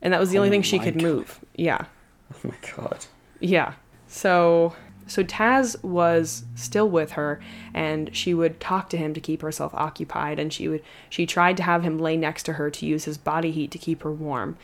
[0.00, 1.02] And that was the only Oh thing she could God.
[1.04, 1.38] move.
[1.54, 1.84] Yeah.
[2.34, 3.06] Oh my god.
[3.38, 3.74] Yeah.
[4.08, 4.74] So
[5.06, 7.40] so Taz was still with her
[7.72, 11.56] and she would talk to him to keep herself occupied and she would she tried
[11.58, 14.10] to have him lay next to her to use his body heat to keep her
[14.10, 14.56] warm.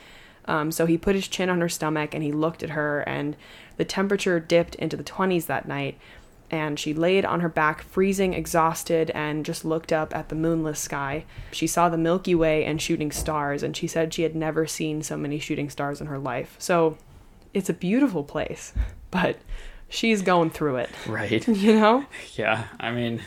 [0.48, 3.36] Um, so he put his chin on her stomach and he looked at her and
[3.76, 5.98] the temperature dipped into the 20s that night
[6.50, 10.80] and she laid on her back freezing exhausted and just looked up at the moonless
[10.80, 11.26] sky.
[11.52, 15.02] She saw the Milky Way and shooting stars and she said she had never seen
[15.02, 16.56] so many shooting stars in her life.
[16.58, 16.96] So
[17.52, 18.72] it's a beautiful place,
[19.10, 19.36] but
[19.90, 21.46] she's going through it, Right.
[21.48, 22.06] you know?
[22.34, 22.64] Yeah.
[22.80, 23.20] I mean,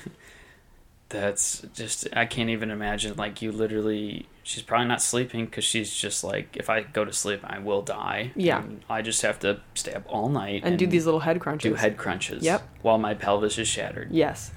[1.10, 3.15] that's just I can't even imagine.
[3.17, 7.13] Like you literally, she's probably not sleeping because she's just like, if I go to
[7.13, 8.32] sleep, I will die.
[8.36, 8.63] Yeah.
[8.63, 11.69] And I just have to stay up all night And, do these little head crunches.
[11.69, 12.43] do head crunches.
[12.43, 12.67] Yep.
[12.82, 14.12] While my pelvis is shattered.
[14.12, 14.51] Yes.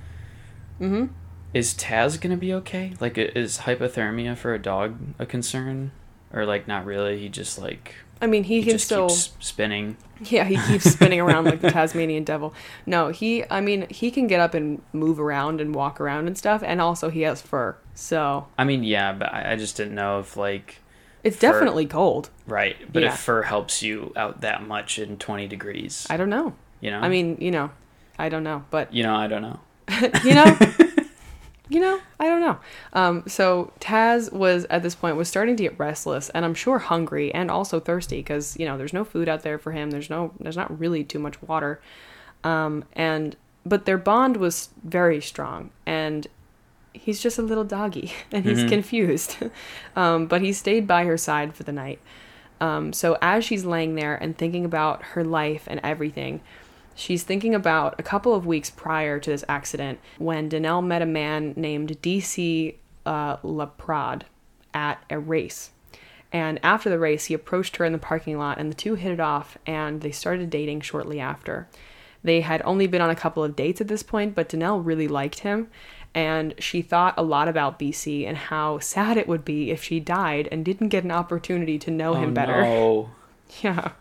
[0.81, 1.07] Mm-hmm.
[1.53, 2.94] Is Taz gonna be okay?
[2.99, 5.92] Like, is hypothermia for a dog a concern,
[6.33, 7.20] or like not really?
[7.20, 9.09] He just like I mean, he, he can just still.
[9.09, 9.97] keeps spinning.
[10.20, 12.55] Yeah, he keeps spinning around like the Tasmanian devil.
[12.87, 13.44] No, he.
[13.51, 16.81] I mean, he can get up and move around and walk around and stuff, and
[16.81, 20.37] also he has fur, so I mean, yeah, but I, I just didn't know if
[20.37, 20.80] like
[21.22, 21.52] it's Fur.
[21.52, 22.30] definitely cold.
[22.46, 23.14] right, but Yeah.
[23.14, 26.54] if fur helps you out that much in twenty degrees, I don't know.
[26.80, 27.00] you know.
[27.00, 27.70] I mean, you know,
[28.18, 29.61] I don't know, but you know, I don't know.
[30.24, 30.59] you know
[31.70, 32.59] you know i don't know
[32.94, 36.78] um, so taz was at this point was starting to get restless and i'm sure
[36.78, 40.09] hungry and also thirsty because you know there's no food out there for him there's
[40.11, 41.80] no there's not really too much water
[42.44, 46.26] um, and but their bond was very strong, and
[46.94, 48.68] he's just a little doggy, and he's Mhm.
[48.68, 49.37] confused.
[49.96, 51.98] um, but he stayed by her side for the night.
[52.61, 56.40] Um, so as she's laying there and thinking about her life and everything,
[56.94, 61.07] she's thinking about a couple of weeks prior to this accident when Danelle met a
[61.07, 64.22] man named DC uh, Laprade
[64.72, 65.72] at a race.
[66.33, 69.12] And after the race, he approached her in the parking lot, and the two hit
[69.12, 71.68] it off, and they started dating shortly after.
[72.24, 75.07] They had only been on a couple of dates at this point, but Danelle really
[75.07, 75.68] liked him,
[76.14, 79.98] and she thought a lot about BC and how sad it would be if she
[80.00, 82.61] died and didn't get an opportunity to know him Oh, better.
[82.62, 83.11] No.
[83.62, 83.92] Yeah,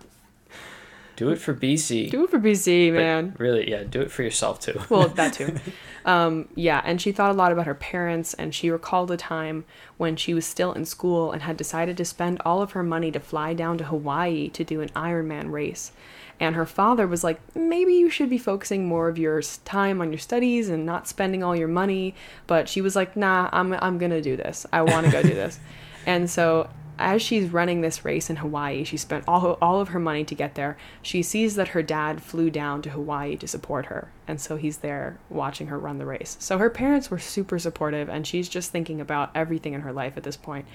[1.15, 2.09] Do it for BC.
[2.09, 3.35] do it for BC, But man.
[3.37, 4.79] Really, yeah, do it for yourself too.
[4.89, 5.55] Well, that too.
[6.05, 9.63] Um, yeah, and she thought a lot about her parents, and she recalled a time
[9.95, 13.09] when she was still in school and had decided to spend all of her money
[13.11, 15.93] to fly down to Hawaii to do an Ironman race.
[16.39, 20.11] And her father was like, maybe you should be focusing more of your time on
[20.11, 22.15] your studies and not spending all your money.
[22.47, 24.65] But she was like, nah, I'm, I'm going to do this.
[24.73, 25.59] I want to go do this.
[26.05, 26.69] And so
[26.99, 30.35] as she's running this race in Hawaii, she spent all, all of her money to
[30.35, 30.77] get there.
[31.01, 34.11] She sees that her dad flew down to Hawaii to support her.
[34.27, 36.37] And so he's there watching her run the race.
[36.39, 40.17] So her parents were super supportive, and she's just thinking about everything in her life
[40.17, 40.65] at this point.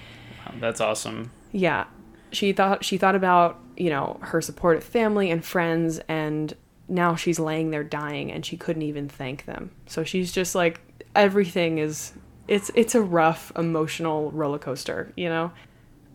[0.45, 1.31] Wow, that's awesome.
[1.51, 1.85] Yeah.
[2.31, 6.55] She thought she thought about, you know, her supportive family and friends and
[6.87, 9.71] now she's laying there dying and she couldn't even thank them.
[9.85, 10.81] So she's just like
[11.15, 12.13] everything is
[12.47, 15.51] it's it's a rough emotional roller coaster, you know.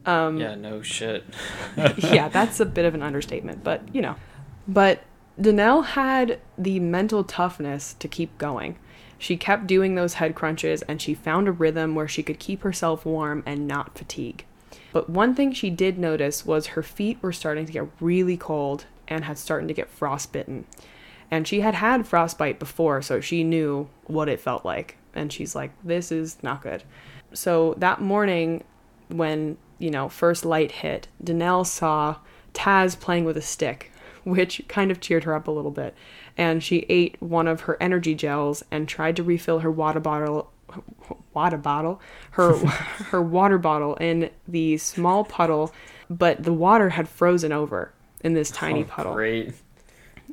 [0.05, 1.25] Um yeah, no shit.
[1.99, 4.17] yeah, that's a bit of an understatement, but you know.
[4.67, 5.03] But
[5.41, 8.79] Danelle had the mental toughness to keep going.
[9.19, 12.63] She kept doing those head crunches and she found a rhythm where she could keep
[12.63, 14.45] herself warm and not fatigue.
[14.95, 18.87] But one thing she did notice was her feet were starting to get really cold
[19.09, 20.67] and had started to get frostbitten.
[21.33, 24.97] And she had had frostbite before, so she knew what it felt like.
[25.13, 26.85] And she's like, this is not good.
[27.33, 28.63] So that morning,
[29.09, 32.19] when, you know, first light hit, Danelle saw
[32.53, 33.91] Taz playing with a stick,
[34.25, 35.97] which kind of cheered her up a little bit.
[36.39, 40.53] And she ate one of her energy gels and tried to refill her water bottle
[41.33, 42.01] water bottle
[42.33, 42.57] her
[43.11, 45.73] her water bottle in the small puddle
[46.11, 49.55] but the water had frozen over in this tiny Oh, puddle Great.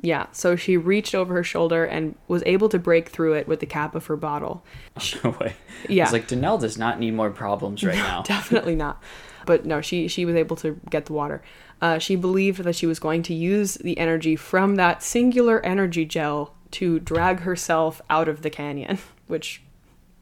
[0.00, 3.60] yeah so she reached over her shoulder and was able to break through it with
[3.60, 4.64] the cap of her bottle
[5.24, 5.54] No way.
[5.88, 8.22] yeah It's like Danelle does not need more problems right now.
[8.26, 9.02] definitely not
[9.46, 11.42] but no she she was able to get the water
[11.80, 16.04] uh, she believed that she was going to use the energy from that singular energy
[16.04, 19.60] gel to drag herself out of the canyon which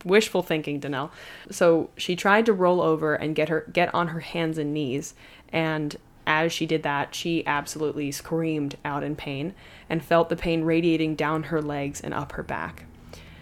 [0.05, 1.11] wishful thinking Danelle.
[1.51, 5.15] so she tried to roll over and get her get on her hands and knees
[5.53, 9.55] and as she did that she absolutely screamed out in pain
[9.89, 12.85] and felt the pain radiating down her legs and up her back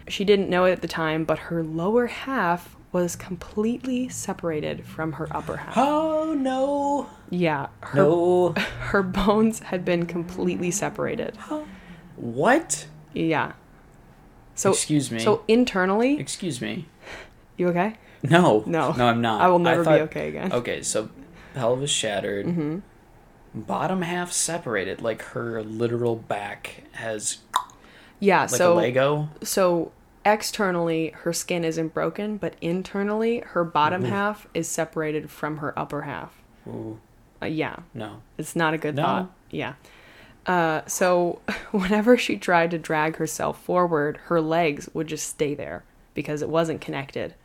[0.09, 5.13] she didn't know it at the time, but her lower half was completely separated from
[5.13, 5.73] her upper half.
[5.77, 7.07] Oh no.
[7.29, 8.49] Yeah, her No.
[8.79, 11.37] her bones had been completely separated.
[12.15, 12.87] What?
[13.13, 13.53] Yeah.
[14.59, 15.19] So Excuse me.
[15.19, 16.85] so internally, Excuse me.
[17.55, 17.95] you okay?
[18.23, 18.61] No.
[18.65, 18.91] No.
[18.91, 19.39] No, I'm not.
[19.39, 20.51] I will never thought- be okay again.
[20.51, 21.09] Okay, so
[21.53, 22.45] pelvis shattered.
[22.45, 22.79] Mm-hmm.
[23.53, 27.37] Bottom half separated, like her literal back has
[28.19, 29.29] Yeah, like so a Lego.
[29.41, 29.93] so
[30.25, 34.09] externally her skin isn't broken, but internally her bottom Ooh.
[34.09, 36.33] half is separated from her upper half.
[36.67, 36.99] Ooh,
[37.41, 38.21] Uh, yeah, no.
[38.37, 39.03] It's not a good No.
[39.03, 39.31] thought.
[39.51, 39.75] Yeah.
[40.45, 45.83] Uh, so whenever she tried to drag herself forward, her legs would just stay there
[46.13, 47.35] because it wasn't connected.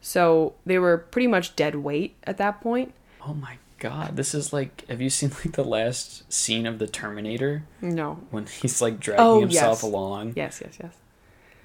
[0.00, 2.94] So they were pretty much dead weight at that point.
[3.26, 4.84] Oh my god, this is like.
[4.88, 8.20] Have you seen like the last scene of the Terminator No.
[8.30, 9.82] when he's like dragging Oh, himself yes.
[9.82, 10.32] along?
[10.36, 10.94] Yes, yes, yes.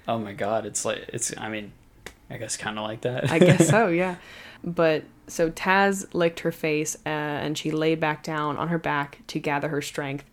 [0.08, 1.32] Oh my god, it's like it's.
[1.38, 1.70] I mean,
[2.28, 3.30] I guess kind of like that.
[3.30, 4.16] I guess so, yeah.
[4.64, 9.18] But so Taz licked her face uh, and she lay back down on her back
[9.28, 10.24] to gather her strength.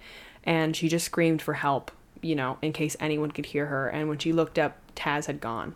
[0.43, 3.87] And she just screamed for help, you know, in case anyone could hear her.
[3.87, 5.75] And when she looked up, Taz had gone.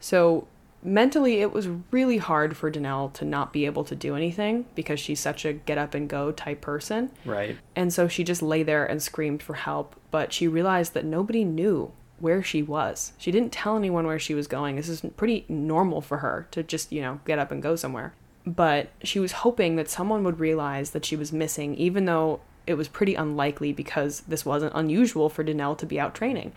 [0.00, 0.48] So
[0.82, 4.98] mentally, it was really hard for Danelle to not be able to do anything because
[4.98, 7.10] she's such a get up and go type person.
[7.24, 7.56] right.
[7.76, 11.44] And so she just lay there and screamed for help, but she realized that nobody
[11.44, 13.12] knew where she was.
[13.18, 14.76] She didn't tell anyone where she was going.
[14.76, 18.14] This is pretty normal for her to just, you know, get up and go somewhere.
[18.46, 22.74] But she was hoping that someone would realize that she was missing, even though it
[22.74, 26.52] was pretty unlikely because this wasn't unusual for Danelle to be out training.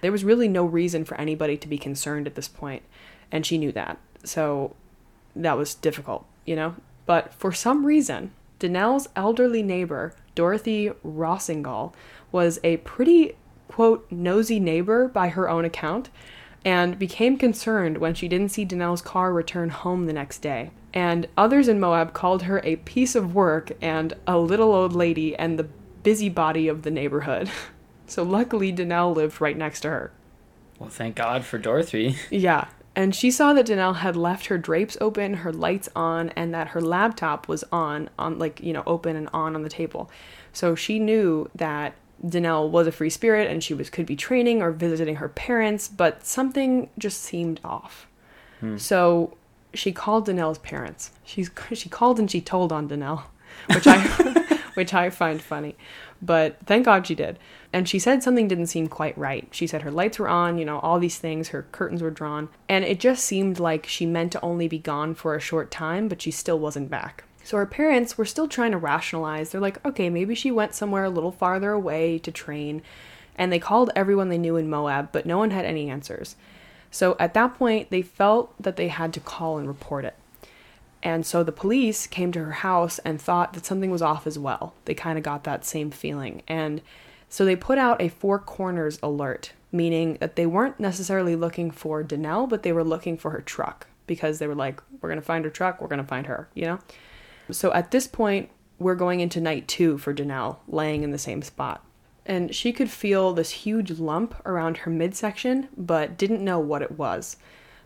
[0.00, 2.82] There was really no reason for anybody to be concerned at this point,
[3.30, 3.98] and she knew that.
[4.24, 4.74] So
[5.34, 6.76] that was difficult, you know?
[7.06, 11.92] But for some reason, Danelle's elderly neighbor, Dorothy Rossingall,
[12.30, 13.36] was a pretty
[13.68, 16.10] quote, nosy neighbor by her own account
[16.64, 20.70] and became concerned when she didn't see Danelle's car return home the next day.
[20.92, 25.36] And others in Moab called her a piece of work and a little old lady
[25.36, 25.68] and the
[26.02, 27.50] busybody of the neighborhood.
[28.10, 30.10] So luckily, Danelle lived right next to her.
[30.78, 32.16] Well, thank God for Dorothy.
[32.30, 32.68] Yeah.
[32.96, 36.68] And she saw that Danelle had left her drapes open, her lights on, and that
[36.68, 40.10] her laptop was on, on like, you know, open and on on the table.
[40.54, 44.62] So she knew that Danelle was a free spirit and she was could be training
[44.62, 48.06] or visiting her parents, but something just seemed off.
[48.60, 48.76] Hmm.
[48.76, 49.36] So
[49.74, 51.12] she called Danelle's parents.
[51.24, 53.24] She's she called and she told on Danelle,
[53.74, 54.00] which I
[54.74, 55.76] which I find funny.
[56.20, 57.38] But thank God she did.
[57.72, 59.46] And she said something didn't seem quite right.
[59.52, 62.48] She said her lights were on, you know, all these things, her curtains were drawn,
[62.68, 66.08] and it just seemed like she meant to only be gone for a short time,
[66.08, 67.24] but she still wasn't back.
[67.48, 69.48] So her parents were still trying to rationalize.
[69.48, 72.82] They're like, okay, maybe she went somewhere a little farther away to train.
[73.36, 76.36] And they called everyone they knew in Moab, but no one had any answers.
[76.90, 80.14] So at that point, they felt that they had to call and report it.
[81.02, 84.38] And so the police came to her house and thought that something was off as
[84.38, 84.74] well.
[84.84, 86.42] They kind of got that same feeling.
[86.46, 86.82] And
[87.30, 92.04] so they put out a four corners alert, meaning that they weren't necessarily looking for
[92.04, 95.24] Danelle, but they were looking for her truck because they were like, we're going to
[95.24, 96.78] find her truck, we're going to find her, you know?
[97.50, 101.42] So at this point, we're going into night two for Danelle, laying in the same
[101.42, 101.84] spot.
[102.26, 106.98] And she could feel this huge lump around her midsection, but didn't know what it
[106.98, 107.38] was.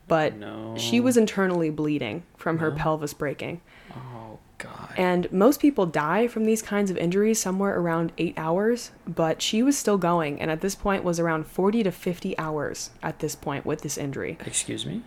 [0.09, 0.75] But No.
[0.77, 3.61] she was internally bleeding from her pelvis breaking.
[3.94, 4.92] Oh, God.
[4.96, 9.62] And most people die from these kinds of injuries somewhere around eight hours, but she
[9.62, 13.37] was still going, and at this point was around 40 to 50 hours at this
[13.37, 14.38] point with this injury.
[14.44, 15.03] Excuse me?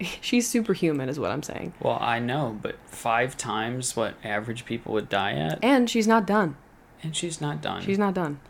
[0.20, 1.74] She's superhuman, is what I'm saying.
[1.80, 6.26] Well, I know, but five times what average people would die at, And she's not
[6.26, 6.56] done.
[7.02, 7.82] and she's not done.
[7.82, 8.40] She's not done.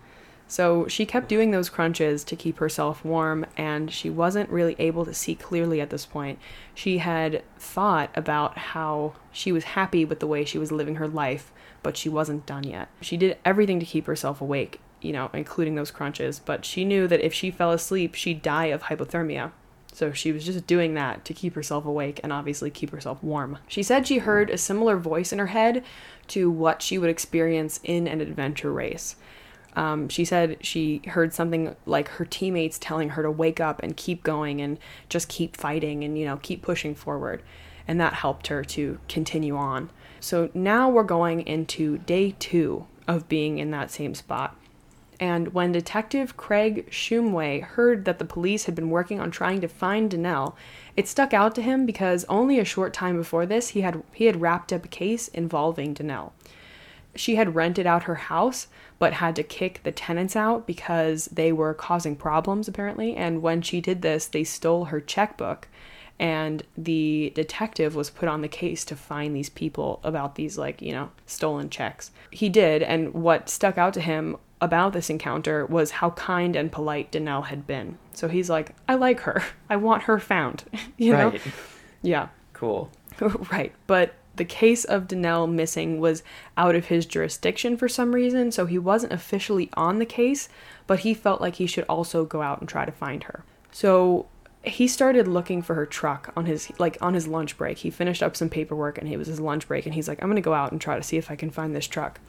[0.49, 5.05] So she kept doing those crunches to keep herself warm, and she wasn't really able
[5.05, 6.41] to see clearly at this point.
[6.75, 11.07] She had thought about how she was happy with the way she was living her
[11.07, 11.53] life,
[11.85, 12.89] but she wasn't done yet.
[13.01, 17.07] She did everything to keep herself awake, you know, including those crunches, but she knew
[17.07, 19.53] that if she fell asleep, she'd die of hypothermia.
[19.93, 23.59] So she was just doing that to keep herself awake and obviously keep herself warm.
[23.67, 25.85] She said she heard a similar voice in her head
[26.29, 29.17] to what she would experience in an adventure race.
[29.77, 33.97] Um, she said she heard something like her teammates telling her to wake up and
[33.97, 37.43] keep going and just keep fighting and, you know, keep pushing forward.
[37.87, 39.91] And that helped her to continue on.
[40.19, 44.57] So now we're going into day two of being in that same spot.
[45.21, 49.69] And when Detective Craig Shumway heard that the police had been working on trying to
[49.69, 50.55] find Danelle,
[50.97, 54.25] it stuck out to him because only a short time before this he had he
[54.25, 56.33] had wrapped up a case involving Danelle.
[57.15, 61.53] She had rented out her house but had to kick the tenants out because they
[61.53, 65.69] were causing problems apparently and when she did this they stole her checkbook
[66.19, 70.81] and the detective was put on the case to find these people about these like
[70.81, 75.65] you know stolen checks he did and what stuck out to him about this encounter
[75.67, 79.77] was how kind and polite Danelle had been so he's like i like her i
[79.77, 80.65] want her found
[80.97, 81.41] you know right.
[82.03, 82.29] yeah
[83.17, 83.47] Cool.
[83.53, 86.23] right but the case of Danelle missing was
[86.57, 90.49] out of his jurisdiction for some reason, so he wasn't officially on the case,
[90.87, 93.45] but he felt like he should also go out and try to find her.
[93.71, 94.27] So
[94.63, 97.79] he started looking for her truck on his like on his lunch break.
[97.79, 100.29] He finished up some paperwork and it was his lunch break and he's like I'm
[100.29, 102.21] going to go out and try to see if I can find this truck.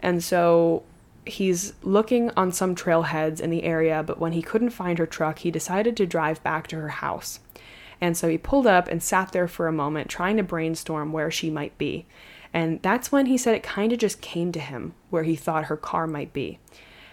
[0.00, 0.82] And so
[1.30, 5.40] he's looking on some trailheads in the area, but when he couldn't find her truck,
[5.40, 7.40] he decided to drive back to her house.
[8.00, 11.30] And so he pulled up and sat there for a moment, trying to brainstorm where
[11.30, 12.06] she might be.
[12.52, 15.66] And that's when he said it kind of just came to him where he thought
[15.66, 16.58] her car might be.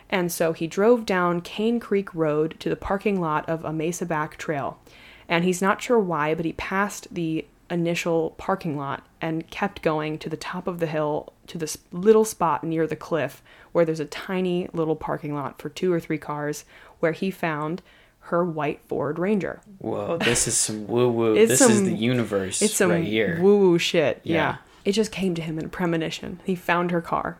[0.10, 4.38] And so he drove down Cane Creek Road to the parking lot of Amasa Back
[4.38, 4.80] Trail.
[5.27, 10.17] And he's not sure why, but he passed the initial parking lot and kept going
[10.19, 13.99] to the top of the hill to this little spot near the cliff where there's
[13.99, 16.65] a tiny little parking lot for two or three cars
[16.99, 17.82] where he found
[18.19, 19.62] her white Ford Ranger.
[19.80, 21.34] Whoa, this is some woo woo.
[21.47, 23.39] This is the universe It's some right here.
[23.41, 24.19] woo woo shit.
[24.23, 24.36] Yeah.
[24.36, 24.58] Yeah.
[24.84, 26.39] It just came to him in a premonition.
[26.45, 27.38] He found her car.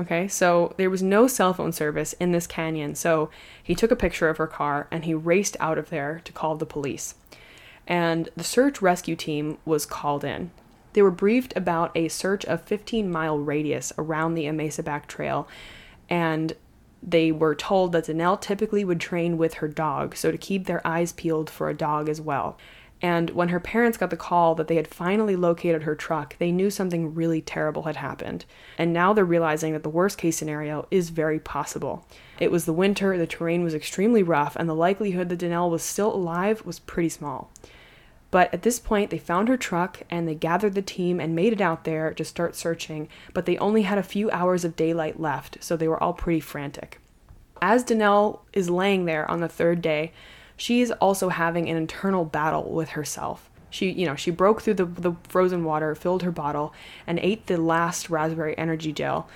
[0.00, 3.96] Okay, so there was no cell phone service in this canyon, so he took a
[3.96, 7.14] picture of her car and he raced out of there to call the police.
[7.88, 10.52] And the search rescue team was called in.
[10.92, 15.48] They were briefed about a search of 15 mile radius around the Amasa Back Trail,
[16.08, 16.54] and
[17.02, 20.86] they were told that Danelle typically would train with her dog, so to keep their
[20.86, 22.58] eyes peeled for a dog as well.
[23.00, 26.50] And when her parents got the call that they had finally located her truck, they
[26.50, 28.44] knew something really terrible had happened.
[28.76, 32.04] And now they're realizing that the worst case scenario is very possible.
[32.40, 35.84] It was the winter, the terrain was extremely rough, and the likelihood that Danelle was
[35.84, 37.52] still alive was pretty small.
[38.30, 41.52] But at this point, they found her truck and they gathered the team and made
[41.52, 45.18] it out there to start searching, but they only had a few hours of daylight
[45.18, 47.00] left, so they were all pretty frantic.
[47.62, 50.12] As Danelle is laying there on the third day,
[50.56, 53.48] she's also having an internal battle with herself.
[53.70, 56.72] She, you know, she broke through the, the frozen water, filled her bottle,
[57.06, 59.28] and ate the last raspberry energy gel,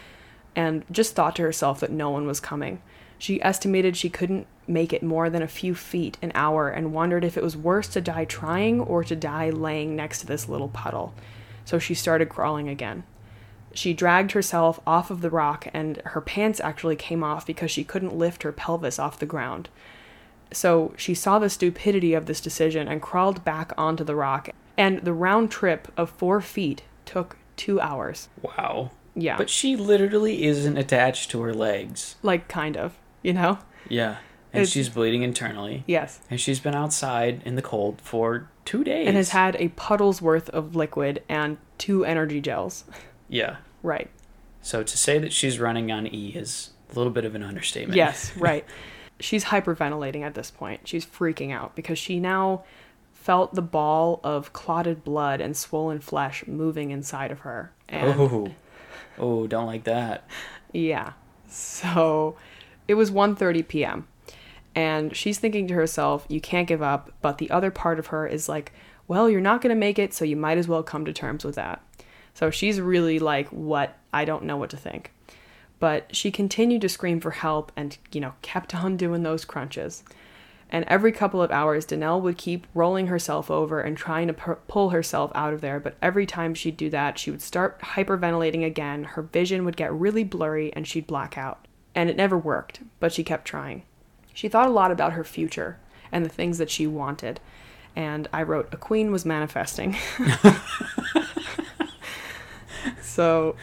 [0.54, 2.82] and just thought to herself that no one was coming.
[3.22, 7.24] She estimated she couldn't make it more than a few feet an hour and wondered
[7.24, 10.66] if it was worse to die trying or to die laying next to this little
[10.66, 11.14] puddle.
[11.64, 13.04] So she started crawling again.
[13.74, 17.84] She dragged herself off of the rock, and her pants actually came off because she
[17.84, 19.68] couldn't lift her pelvis off the ground.
[20.52, 24.50] So she saw the stupidity of this decision and crawled back onto the rock.
[24.76, 28.28] And the round trip of four feet took two hours.
[28.42, 28.90] Wow.
[29.14, 29.36] Yeah.
[29.36, 32.16] But she literally isn't attached to her legs.
[32.24, 33.58] like, kind of, you know?
[33.88, 34.16] Yeah.
[34.52, 35.82] And It's- she's bleeding internally.
[35.86, 36.20] Yes.
[36.30, 39.06] And she's been outside in the cold for two days.
[39.08, 42.84] And has had a puddle's worth of liquid and two energy gels.
[43.28, 43.56] Yeah.
[43.82, 44.10] Right.
[44.60, 47.96] So to say that she's running on E is a little bit of an understatement.
[47.96, 48.64] Yes, right.
[49.18, 50.86] She's hyperventilating at this point.
[50.86, 52.64] She's freaking out because she now
[53.12, 57.72] felt the ball of clotted blood and swollen flesh moving inside of her.
[57.88, 58.48] And Oh.
[59.18, 60.28] Oh, don't like that.
[60.72, 61.12] yeah.
[61.48, 62.36] So
[62.88, 64.08] it was 1:30 p.m.
[64.74, 68.26] and she's thinking to herself, you can't give up, but the other part of her
[68.26, 68.72] is like,
[69.08, 71.44] well, you're not going to make it, so you might as well come to terms
[71.44, 71.82] with that.
[72.34, 73.98] So she's really like, what?
[74.12, 75.12] I don't know what to think.
[75.78, 80.04] But she continued to scream for help and, you know, kept on doing those crunches.
[80.70, 84.56] And every couple of hours, Danelle would keep rolling herself over and trying to pu-
[84.68, 85.78] pull herself out of there.
[85.78, 89.04] But every time she'd do that, she would start hyperventilating again.
[89.04, 91.66] Her vision would get really blurry and she'd black out.
[91.94, 93.82] And it never worked, but she kept trying.
[94.32, 95.78] She thought a lot about her future
[96.10, 97.40] and the things that she wanted.
[97.94, 99.96] And I wrote, A queen was manifesting.
[103.02, 103.56] so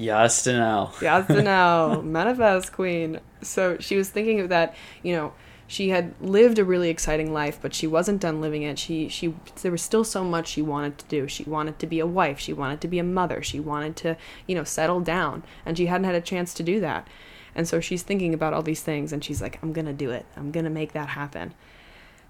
[0.00, 0.92] Yes to know.
[1.02, 2.00] Yes to know.
[2.04, 3.20] Manifest queen.
[3.42, 5.34] So she was thinking of that, you know,
[5.66, 8.78] she had lived a really exciting life, but she wasn't done living it.
[8.78, 11.28] She she there was still so much she wanted to do.
[11.28, 14.16] She wanted to be a wife, she wanted to be a mother, she wanted to,
[14.46, 17.06] you know, settle down, and she hadn't had a chance to do that.
[17.54, 20.10] And so she's thinking about all these things and she's like, I'm going to do
[20.10, 20.26] it.
[20.36, 21.54] I'm going to make that happen.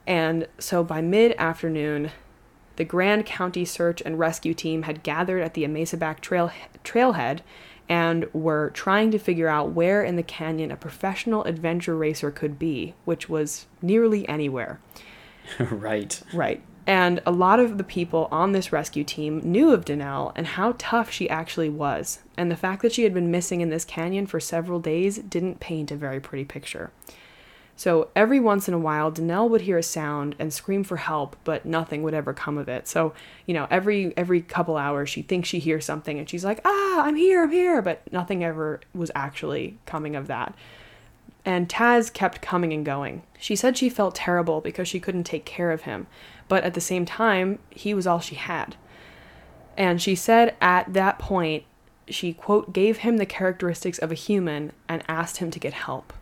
[0.07, 2.11] And so by mid-afternoon,
[2.77, 6.51] the Grand County Search and Rescue Team had gathered at the Amasa Back trail,
[6.83, 7.41] trailhead
[7.91, 12.59] and were trying to figure out where in the canyon a professional adventure racer could
[12.59, 14.81] be, which was nearly anywhere.
[15.59, 16.23] right.
[16.33, 16.63] Right.
[16.87, 20.75] And a lot of the people on this rescue team knew of Danelle and how
[20.79, 22.21] tough she actually was.
[22.37, 25.61] And the fact that she had been missing in this canyon for several days didn't
[25.61, 26.91] paint a very pretty picture.
[27.77, 31.37] So every once in a while, Danelle would hear a sound and scream for help,
[31.45, 32.87] but nothing would ever come of it.
[32.87, 33.15] So,
[33.47, 37.03] you know, every every couple hours, she thinks she hears something and she's like, "Ah,
[37.03, 40.55] I'm here, I'm here," but nothing ever was actually coming of that.
[41.47, 43.23] And Taz kept coming and going.
[43.39, 46.07] She said she felt terrible because she couldn't take care of him,
[46.51, 48.75] but at the same time, he was all she had.
[49.77, 51.63] And she said at that point,
[52.09, 56.13] she, quote, gave him the characteristics of a human and asked him to get help.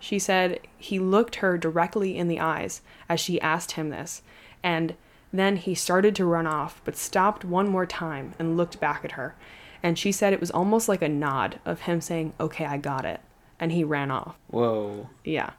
[0.00, 4.22] She said he looked her directly in the eyes as she asked him this,
[4.62, 4.94] and
[5.34, 9.12] then he started to run off, but stopped one more time and looked back at
[9.12, 9.34] her.
[9.82, 13.04] And she said it was almost like a nod of him saying, Okay, I got
[13.04, 13.20] it.
[13.60, 14.34] And he ran off.
[14.46, 15.10] Whoa.
[15.24, 15.50] Yeah.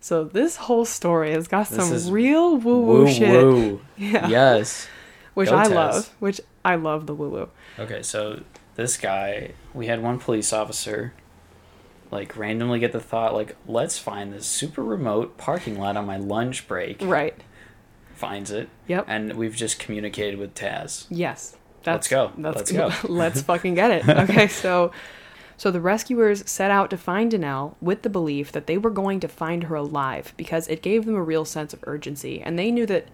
[0.00, 3.80] So this whole story has got This some real woo woo shit, woo.
[3.96, 4.28] Yeah.
[4.28, 4.88] Yes.
[5.34, 6.14] which Go I love.
[6.18, 7.48] Which I love the woo woo.
[7.78, 8.42] Okay, so
[8.76, 11.12] this guy, we had one police officer
[12.10, 16.16] like randomly get the thought like let's find this super remote parking lot on my
[16.16, 16.98] lunch break.
[17.02, 17.34] Right.
[18.14, 18.68] Finds it.
[18.86, 19.04] Yep.
[19.08, 21.06] And we've just communicated with Taz.
[21.08, 21.56] Yes.
[21.86, 22.32] Let's go.
[22.36, 22.92] That's, Let's go.
[23.12, 24.08] let's fucking get it.
[24.08, 24.92] Okay, so
[25.58, 29.20] so the rescuers set out to find Danelle with the belief that they were going
[29.20, 32.70] to find her alive because it gave them a real sense of urgency and they
[32.70, 33.08] knew that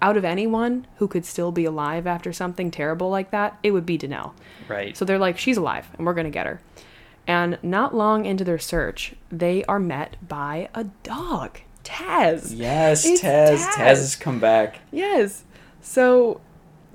[0.00, 3.86] out of anyone who could still be alive after something terrible like that, it would
[3.86, 4.32] be Danelle.
[4.68, 4.96] Right.
[4.96, 6.60] So they're like, she's alive, and we're going to get her.
[7.26, 12.52] And not long into their search, they are met by a dog, Taz.
[12.54, 13.20] yes, Taz.
[13.20, 13.66] Taz.
[13.66, 14.78] Taz has come back.
[14.90, 15.44] Yes.
[15.80, 16.40] So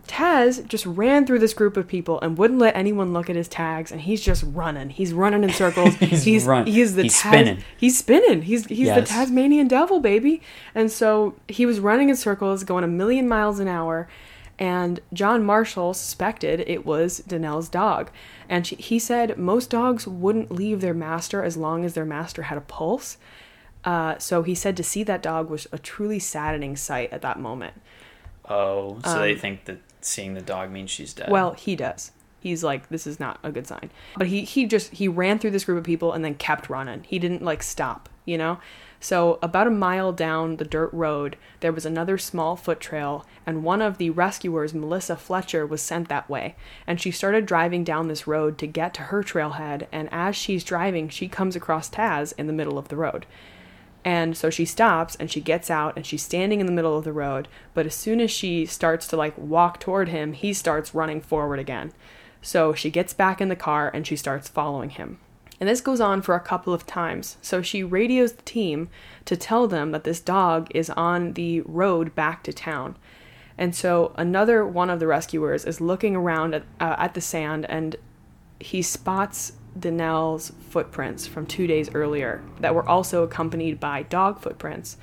[0.08, 3.48] Taz just ran through this group of people and wouldn't let anyone look at his
[3.48, 4.90] tags, and he's just running.
[4.90, 5.96] He's running in circles.
[5.96, 7.64] He's he's run- he's the he's Tas- spinning.
[7.78, 8.42] He's spinning.
[8.44, 9.00] He's he's Yes.
[9.00, 10.42] the Tasmanian devil, baby.
[10.76, 14.08] And so he was running in circles, going a million miles an hour.
[14.60, 18.12] And John Marshall suspected it was Danelle's dog.
[18.48, 22.44] And she, he said most dogs wouldn't leave their master as long as their master
[22.44, 23.18] had a pulse.
[23.84, 27.40] Uh, so he said to see that dog was a truly saddening sight at that
[27.40, 27.74] moment.
[28.48, 31.30] Oh, so they Um, think that seeing the dog means she's dead.
[31.30, 32.12] Well, he does.
[32.40, 33.90] He's like, this is not a good sign.
[34.18, 37.04] But he he just he ran through this group of people and then kept running.
[37.04, 38.60] He didn't like stop, you know.
[39.00, 43.64] So about a mile down the dirt road, there was another small foot trail, and
[43.64, 46.56] one of the rescuers, Melissa Fletcher, was sent that way.
[46.88, 49.88] And she started driving down this road to get to her trailhead.
[49.92, 53.26] And as she's driving, she comes across Taz in the middle of the road.
[54.06, 57.06] And so she stops and she gets out and she's standing in the middle of
[57.06, 57.48] the road.
[57.74, 61.60] But as soon as she starts to like walk toward him, he starts running forward
[61.60, 61.94] again.
[62.42, 65.20] So she gets back in the car and she starts following him.
[65.60, 67.38] And this goes on for a couple of times.
[67.42, 68.90] So she radios the team
[69.24, 72.98] to tell them that this dog is on the road back to town.
[73.58, 77.66] And so another one of the rescuers is looking around at, uh, at the sand
[77.70, 77.96] and
[78.60, 84.98] he spots Danelle's footprints from two days earlier that were also accompanied by dog footprints.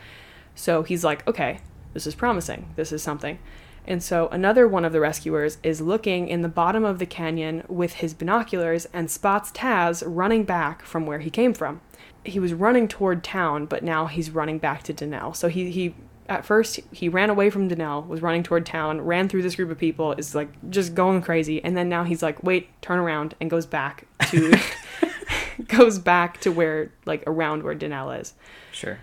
[0.55, 1.61] So he's like, okay,
[1.93, 2.73] this is promising.
[2.77, 3.39] This is something.
[3.87, 7.65] And so another one of the rescuers is looking in the bottom of the canyon
[7.67, 11.81] with his binoculars and spots Taz running back from where he came from.
[12.25, 15.35] He was running toward town, but now he's running back to Danelle.
[15.35, 15.95] So he, he
[16.31, 19.71] at first he ran away from Danelle, was running toward town, ran through this group
[19.71, 23.35] of people, is like just going crazy, and then now he's like, wait, turn around,
[23.41, 24.57] and goes back to
[25.67, 28.35] goes back to where like around where Danelle is.
[28.73, 29.01] sure.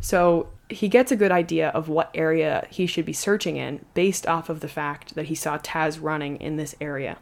[0.00, 4.26] So he gets a good idea of what area he should be searching in based
[4.26, 7.18] off of the fact that he saw Taz running in this area.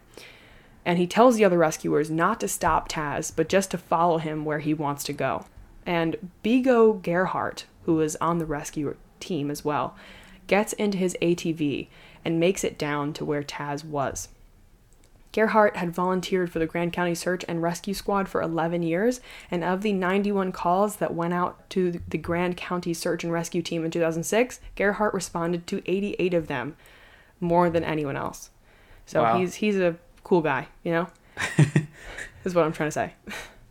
[0.85, 4.45] And he tells the other rescuers not to stop Taz, but just to follow him
[4.45, 5.45] where he wants to go.
[5.85, 9.97] And Bego Gerhart, who is on the rescue team as well,
[10.47, 11.89] gets into his ATV
[12.25, 14.29] and makes it down to where Taz was.
[15.33, 19.62] Gerhart had volunteered for the Grand County Search and Rescue Squad for 11 years, and
[19.62, 23.85] of the 91 calls that went out to the Grand County Search and Rescue Team
[23.85, 26.77] in 2006, Gerhart responded to 88 of them,
[27.41, 28.51] more than anyone else.
[29.07, 29.39] So Wow.
[29.39, 31.09] he's he's a cool guy, you know.
[32.45, 33.12] is what I'm trying to say.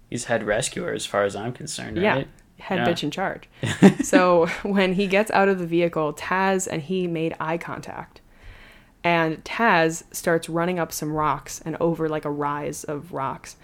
[0.09, 2.03] He's head rescuer as far as I'm concerned, right?
[2.03, 2.23] Yeah.
[2.59, 2.85] Head Yeah.
[2.87, 3.49] bitch in charge.
[4.03, 8.21] so when he gets out of the vehicle, Taz and he made eye contact.
[9.03, 13.55] And Taz starts running up some rocks and over like a rise of rocks.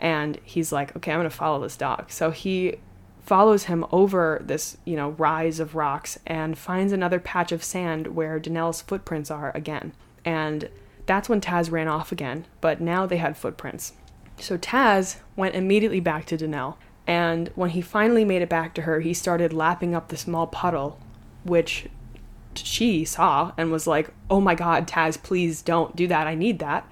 [0.00, 2.10] And he's like, okay, I'm going to follow this dog.
[2.10, 2.76] So he
[3.24, 8.14] follows him over this, you know, rise of rocks and finds another patch of sand
[8.14, 9.92] where Danelle's footprints are again.
[10.24, 10.68] And
[11.06, 13.92] that's when Taz ran off again, but now they had footprints.
[14.38, 16.76] So Taz went immediately back to Danelle,
[17.06, 20.46] and when he finally made it back to her, he started lapping up the small
[20.46, 20.98] puddle,
[21.44, 21.88] which
[22.54, 26.26] she saw and was like, Oh my god, Taz, please don't do that.
[26.26, 26.90] I need that.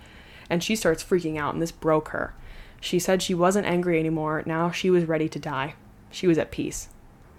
[0.50, 2.34] And she starts freaking out, and this broke her.
[2.80, 4.42] She said she wasn't angry anymore.
[4.46, 5.74] Now she was ready to die.
[6.10, 6.88] She was at peace.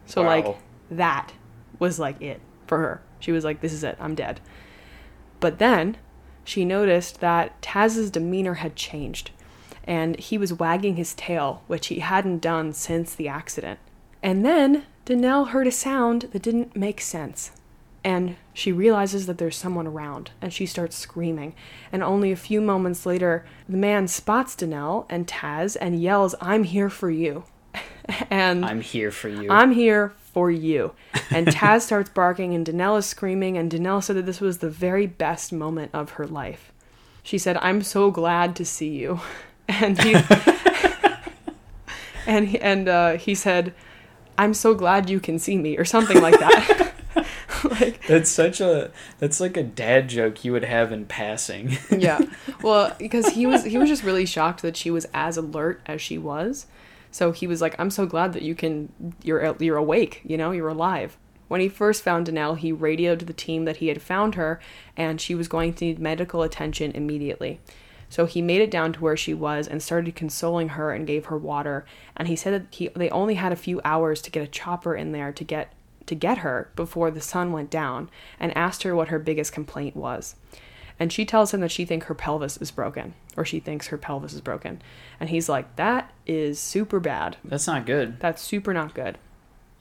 [0.08, 0.28] So, Wow.
[0.28, 0.58] like,
[0.92, 1.34] that
[1.80, 3.02] was like it for her.
[3.20, 3.96] She was like, This is it.
[4.00, 4.42] I'm dead.
[5.40, 5.98] But then
[6.44, 9.32] she noticed that Taz's demeanor had changed,
[9.86, 13.80] and he was wagging his tail, which he hadn't done since the accident.
[14.22, 17.52] And then Danelle heard a sound that didn't make sense.
[18.04, 21.56] And she realizes that there's someone around, and she starts screaming.
[21.92, 26.64] And only a few moments later, the man spots Danelle and Taz and yells, I'm
[26.64, 27.46] here for you.
[28.30, 29.50] and I'm here for you.
[29.50, 30.94] I'm here for you.
[31.32, 34.70] And Taz starts barking, and Danelle is screaming, and Danelle said that this was the
[34.70, 36.72] very best moment of her life.
[37.24, 39.20] She said, I'm so glad to see you.
[39.68, 40.16] And he,
[42.28, 43.74] and he, and uh, he said,
[44.38, 46.94] I'm so glad you can see me, or something like that.
[47.64, 51.78] like, that's such a that's like a dad joke you would have in passing.
[51.98, 52.20] yeah.
[52.62, 56.02] Well, because he was he was just really shocked that she was as alert as
[56.02, 56.68] she was.
[57.12, 58.92] So he was like, "I'm so glad that you can
[59.24, 63.34] you're you're awake, you know, you're alive." When he first found Danelle, he radioed the
[63.34, 64.60] team that he had found her
[64.98, 67.60] and she was going to need medical attention immediately.
[68.16, 71.26] So he made it down to where she was and started consoling her and gave
[71.26, 71.86] her water.
[72.16, 74.96] And he said that he they only had a few hours to get a chopper
[74.96, 75.74] in there to get
[76.06, 78.10] to get her before the sun went down
[78.40, 80.38] and asked her what her biggest complaint was.
[80.98, 83.98] And she tells him that she thinks her pelvis is broken or she thinks her
[83.98, 84.82] pelvis is broken.
[85.20, 87.36] And he's like, "That is super bad.
[87.44, 88.22] That's not good.
[88.22, 89.18] That's super not good."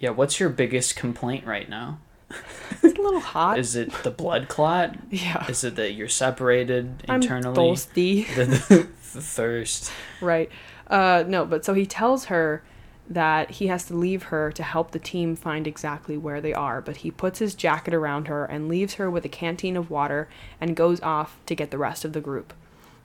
[0.01, 2.01] Yeah, what's your biggest complaint right now?
[2.85, 3.59] It's a little hot.
[3.59, 4.97] Is it the blood clot?
[5.11, 5.47] yeah.
[5.49, 7.71] Is it that you're separated internally?
[7.71, 8.23] I'm thirsty.
[8.35, 9.91] The, the, the thirst.
[10.21, 10.51] right.
[10.87, 12.63] Uh, no, but so he tells her
[13.09, 16.81] that he has to leave her to help the team find exactly where they are.
[16.81, 20.29] But he puts his jacket around her and leaves her with a canteen of water
[20.61, 22.53] and goes off to get the rest of the group.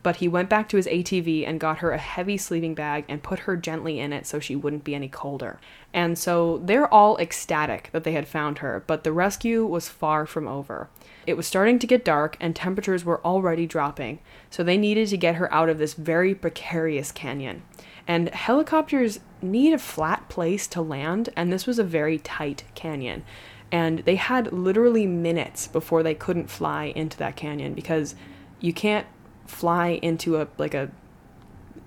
[0.02, 3.22] But he went back to his ATV and got her a heavy sleeping bag and
[3.22, 5.60] put her gently in it so she wouldn't be any colder.
[5.94, 10.26] And so they're all ecstatic that they had found her, but the rescue was far
[10.26, 10.90] from over.
[11.28, 14.20] It was starting to get dark and temperatures were already dropping,
[14.50, 17.64] so they needed to get her out of this very precarious canyon.
[18.08, 23.24] And helicopters need a flat place to land, and this was a very tight canyon.
[23.72, 28.16] And they had literally minutes before they couldn't fly into that canyon because
[28.60, 29.06] you can't
[29.50, 30.90] fly into a like a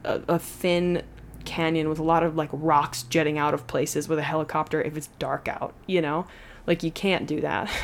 [0.04, 1.02] a, a thin
[1.44, 4.96] canyon with a lot of like rocks jetting out of places with a helicopter if
[4.96, 6.26] it's dark out, you know?
[6.66, 7.70] Like you can't do that.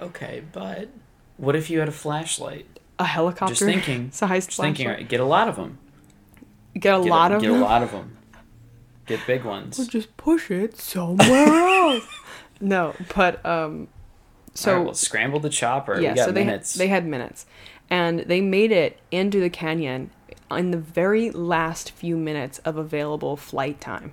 [0.00, 0.90] Okay, but
[1.38, 2.66] what if you had a flashlight?
[3.00, 4.10] A helicopter Just thinking.
[4.12, 5.02] sized Just thinking, flashlight.
[5.02, 5.78] right, get a lot of them.
[6.74, 7.60] Get a Get lot of get a them.
[7.62, 8.16] lot of them.
[9.06, 9.80] Get big ones.
[9.80, 12.06] Or just push it somewhere else.
[12.60, 13.88] No, but um
[14.54, 16.00] so All right, well, scramble the chopper.
[16.00, 16.74] yeah, we got so they minutes.
[16.74, 17.46] they had minutes,
[17.90, 20.10] and they made it into the canyon
[20.50, 24.12] in the very last few minutes of available flight time.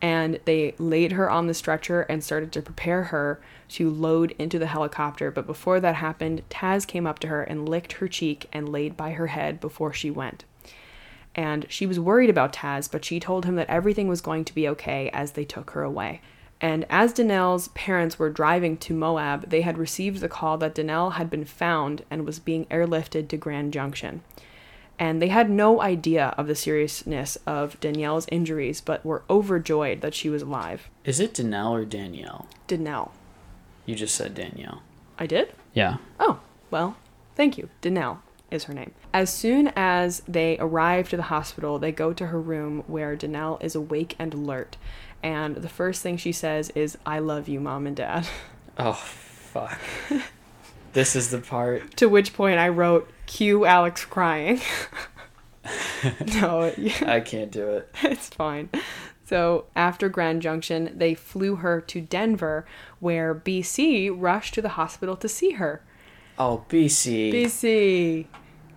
[0.00, 3.40] And they laid her on the stretcher and started to prepare her
[3.70, 5.30] to load into the helicopter.
[5.30, 8.96] But before that happened, Taz came up to her and licked her cheek and laid
[8.96, 10.44] by her head before she went.
[11.34, 14.54] And she was worried about Taz, but she told him that everything was going to
[14.54, 16.20] be okay as they took her away.
[16.62, 21.14] And as Danelle's parents were driving to Moab, they had received the call that Danelle
[21.14, 24.22] had been found and was being airlifted to Grand Junction.
[24.96, 30.14] And they had no idea of the seriousness of Danielle's injuries, but were overjoyed that
[30.14, 30.88] she was alive.
[31.04, 32.46] Is it Danelle or Danielle?
[32.68, 33.10] Danelle.
[33.84, 34.82] You just said Danielle.
[35.18, 35.52] I did?
[35.74, 35.96] Yeah.
[36.20, 36.38] Oh,
[36.70, 36.96] well,
[37.34, 37.70] thank you.
[37.80, 38.18] Danelle
[38.52, 38.92] is her name.
[39.12, 43.60] As soon as they arrive to the hospital, they go to her room where Danelle
[43.62, 44.76] is awake and alert.
[45.22, 48.26] And the first thing she says is, I love you, mom and dad.
[48.78, 49.78] Oh, fuck.
[50.92, 51.96] this is the part.
[51.96, 54.60] to which point I wrote, cue Alex crying.
[56.40, 56.72] no,
[57.06, 57.94] I can't do it.
[58.02, 58.70] it's fine.
[59.24, 62.66] So after Grand Junction, they flew her to Denver,
[63.00, 65.82] where BC rushed to the hospital to see her.
[66.38, 67.32] Oh, BC.
[67.32, 68.26] BC.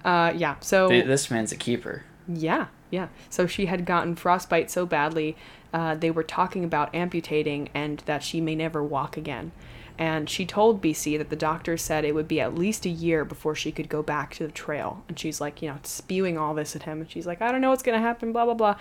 [0.03, 0.87] Uh, yeah, so.
[0.87, 2.03] This man's a keeper.
[2.27, 3.07] Yeah, yeah.
[3.29, 5.35] So she had gotten frostbite so badly,
[5.75, 9.51] uh, they were talking about amputating and that she may never walk again.
[9.97, 13.25] And she told BC that the doctor said it would be at least a year
[13.25, 15.03] before she could go back to the trail.
[15.09, 17.01] And she's like, you know, spewing all this at him.
[17.01, 18.77] And she's like, I don't know what's going to happen, blah, blah, blah.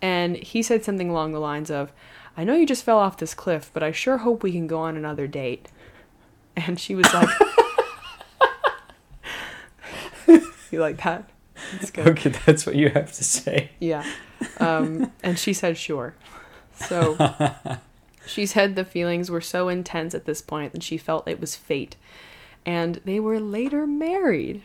[0.00, 1.92] And he said something along the lines of,
[2.34, 4.78] I know you just fell off this cliff, but I sure hope we can go
[4.78, 5.68] on another date.
[6.56, 7.28] And she was like,
[10.72, 11.30] You like that?
[11.72, 11.96] That's.
[11.96, 13.70] Okay, that's what you have to say.
[13.78, 14.04] Yeah.
[14.58, 16.14] Um, and she said, sure.
[16.78, 17.16] So
[18.26, 21.56] she said the feelings were so intense at this point that she felt it was
[21.56, 21.96] fate.
[22.66, 24.62] And they were later married.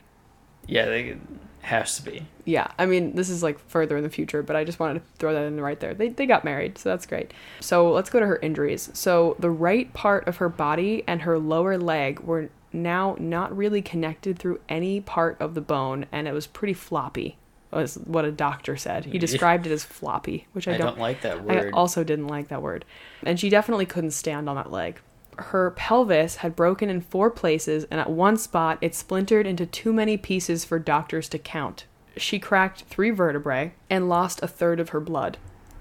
[0.68, 1.18] Yeah, they
[1.64, 2.26] has to be.
[2.46, 5.06] Yeah, I mean, this is like further in the future, but I just wanted to
[5.18, 5.94] throw that in right there.
[5.94, 7.34] They, they got married, so that's great.
[7.62, 8.90] So let's go to her injuries.
[8.94, 13.82] So the right part of her body and her lower leg were now not really
[13.82, 17.38] connected through any part of the bone, and it was pretty floppy,
[17.76, 19.06] was what a doctor said.
[19.06, 21.68] He described it as floppy, which I, I don't, don't like that word.
[21.68, 22.86] I also didn't like that word.
[23.24, 25.00] And she definitely couldn't stand on that leg.
[25.38, 29.92] Her pelvis had broken in four places, and at one spot it splintered into too
[29.92, 31.86] many pieces for doctors to count.
[32.18, 35.38] She cracked three vertebrae and lost a third of her blood.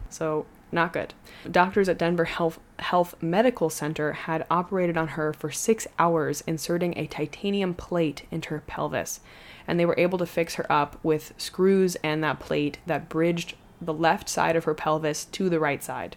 [0.09, 1.13] So, not good.
[1.51, 6.97] Doctors at Denver Health, Health Medical Center had operated on her for six hours, inserting
[6.97, 9.21] a titanium plate into her pelvis.
[9.67, 13.55] And they were able to fix her up with screws and that plate that bridged
[13.81, 16.17] the left side of her pelvis to the right side.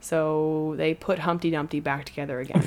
[0.00, 2.64] So they put Humpty Dumpty back together again.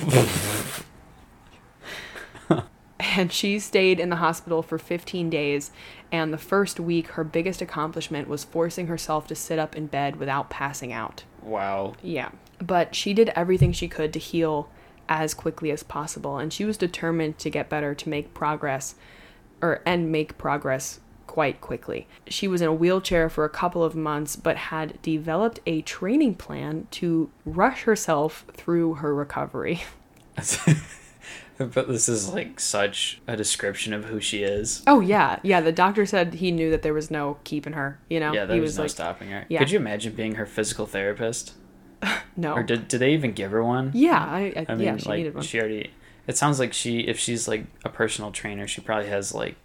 [2.99, 5.71] and she stayed in the hospital for 15 days.
[6.11, 10.17] And the first week, her biggest accomplishment was forcing herself to sit up in bed
[10.17, 11.23] without passing out.
[11.41, 11.93] wow.
[12.01, 12.29] Yeah.
[12.59, 14.69] But she did everything she could to heal
[15.09, 16.37] as quickly as possible.
[16.37, 18.95] And she was determined to get better, to make progress,
[19.63, 22.07] or and make progress quite quickly.
[22.27, 26.35] She was in a wheelchair for a couple of months, but had developed a training
[26.35, 29.81] plan to rush herself through her recovery.
[31.57, 34.83] but this is like such a description of who she is.
[34.85, 35.61] Oh yeah, yeah.
[35.61, 37.99] The doctor said he knew that there was no keeping her.
[38.09, 39.45] You know, Yeah, there he was, was no like, stopping her.
[39.49, 39.59] Yeah.
[39.59, 41.53] Could you imagine being her physical therapist?
[42.35, 42.55] No.
[42.55, 43.91] Or did, did they even give her one?
[43.93, 45.43] Yeah, I, I, I mean, yeah, she like needed one.
[45.43, 45.91] she already.
[46.27, 49.55] It sounds like she, if she's like a personal trainer, she probably has like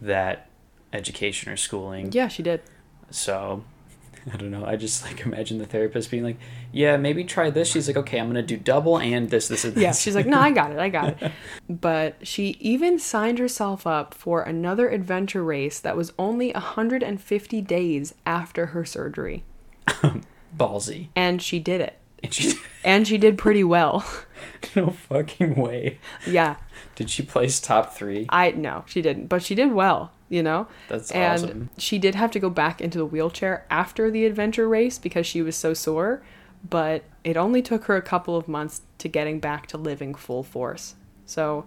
[0.00, 0.48] that
[0.92, 2.12] education or schooling.
[2.12, 2.62] yeah, she did.
[3.10, 3.64] So,
[4.32, 4.64] I don't know.
[4.64, 6.38] I just like imagine the therapist being like,
[6.72, 9.74] "Yeah, maybe try this." She's like, "Okay, I'm gonna do double and this, this, and
[9.74, 11.32] this." Yeah, she's like, no, I got it, I got it.
[11.68, 18.14] But she even signed herself up for another adventure race that was only 150 days
[18.26, 19.44] after her surgery.
[20.56, 21.08] ballsy.
[21.14, 21.98] And she did it.
[22.24, 24.04] And she, And she did pretty well.
[24.76, 25.98] no fucking way.
[26.26, 26.56] yeah,
[26.96, 28.26] Did she place top three?
[28.28, 30.66] I no, she didn't, but she did well, you know?
[30.88, 31.70] That's and awesome.
[31.78, 35.42] she did have to go back into the wheelchair after the adventure race because she
[35.42, 36.22] was so sore,
[36.68, 40.42] but it only took her a couple of months to getting back to living full
[40.42, 40.94] force.
[41.26, 41.64] So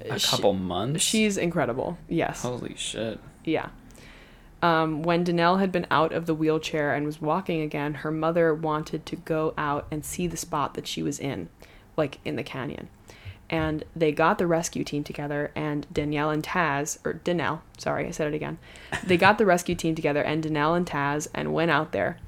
[0.00, 1.02] A she- couple months.
[1.02, 1.98] she's incredible.
[2.08, 2.42] Yes.
[2.42, 3.18] Holy shit.
[3.44, 3.68] Yeah.
[4.62, 8.54] Um, when Danelle had been out of the wheelchair and was walking again, her mother
[8.54, 11.48] wanted to go out and see the spot that she was in,
[11.96, 12.88] like in the canyon.
[13.50, 18.10] And they got the rescue team together, and Danielle and Taz, or Danelle, sorry, I
[18.10, 18.58] said it again.
[19.04, 22.18] They got the rescue team together, and Danelle and Taz, and went out there.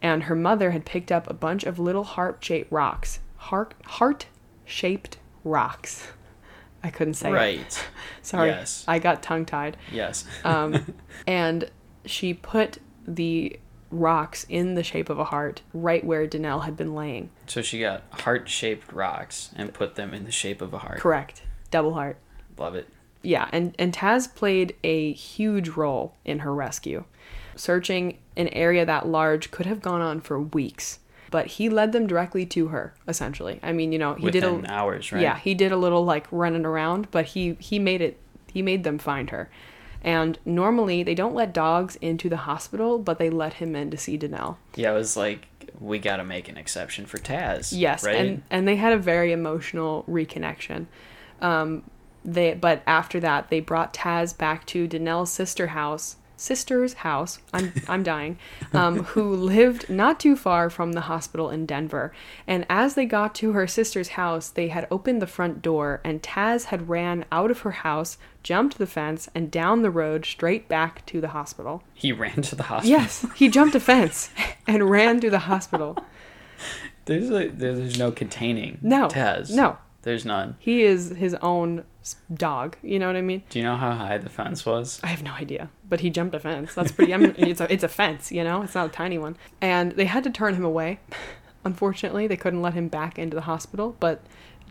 [0.00, 3.20] And her mother had picked up a bunch of little heart shaped rocks.
[3.36, 4.26] Heart heart
[4.66, 6.08] shaped rocks.
[6.82, 7.32] I couldn't say it.
[7.32, 7.88] Right.
[8.22, 8.50] Sorry.
[8.50, 8.84] Yes.
[8.86, 10.26] I got tongue tied Yes.
[10.44, 10.94] um,
[11.26, 11.70] and
[12.04, 13.58] she put the
[13.90, 17.30] rocks in the shape of a heart right where Danelle had been laying.
[17.46, 20.98] so she got heart-shaped rocks and put them in the shape of a heart.
[20.98, 21.42] Correct.
[21.70, 22.16] Double heart.
[22.58, 22.88] Love it.
[23.22, 27.04] Yeah, and, and Taz played a huge role in her rescue.
[27.56, 30.98] Searching an area that large could have gone on for weeks,
[31.30, 33.60] but he led them directly to her, essentially.
[33.62, 35.22] I mean, you know, he Within did a hours, right?
[35.22, 38.18] Yeah, he did a little like running around, but he he made it
[38.52, 39.50] he made them find her.
[40.04, 43.96] And normally they don't let dogs into the hospital, but they let him in to
[43.96, 44.56] see Danelle.
[44.76, 45.48] Yeah, it was like
[45.80, 47.72] we got to make an exception for Taz.
[47.74, 48.16] Yes, right.
[48.16, 50.86] and and they had a very emotional reconnection.
[51.40, 51.82] Um,
[52.24, 57.38] they but after that they brought Taz back to Danelle's sister house, sister's house.
[57.52, 58.38] I'm I'm dying.
[58.72, 62.12] Um, who lived not too far from the hospital in Denver.
[62.46, 66.22] And as they got to her sister's house, they had opened the front door, and
[66.22, 70.68] Taz had ran out of her house, jumped the fence, and down the road straight
[70.68, 71.82] back to the hospital.
[71.94, 72.98] he ran to the hospital.
[72.98, 74.30] Yes, he jumped a fence
[74.66, 75.96] and ran to the hospital.
[77.06, 79.50] There's like there's no containing No, Taz.
[79.50, 79.76] no.
[80.04, 80.56] There's none.
[80.58, 81.84] He is his own
[82.32, 82.76] dog.
[82.82, 83.42] You know what I mean?
[83.48, 85.00] Do you know how high the fence was?
[85.02, 86.74] I have no idea, but he jumped a fence.
[86.74, 87.14] That's pretty.
[87.14, 88.30] I mean, it's a it's a fence.
[88.30, 89.36] You know, it's not a tiny one.
[89.60, 91.00] And they had to turn him away.
[91.64, 93.96] Unfortunately, they couldn't let him back into the hospital.
[93.98, 94.22] But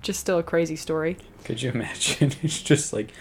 [0.04, 1.18] just still a crazy story.
[1.44, 2.34] Could you imagine?
[2.44, 3.12] It's just like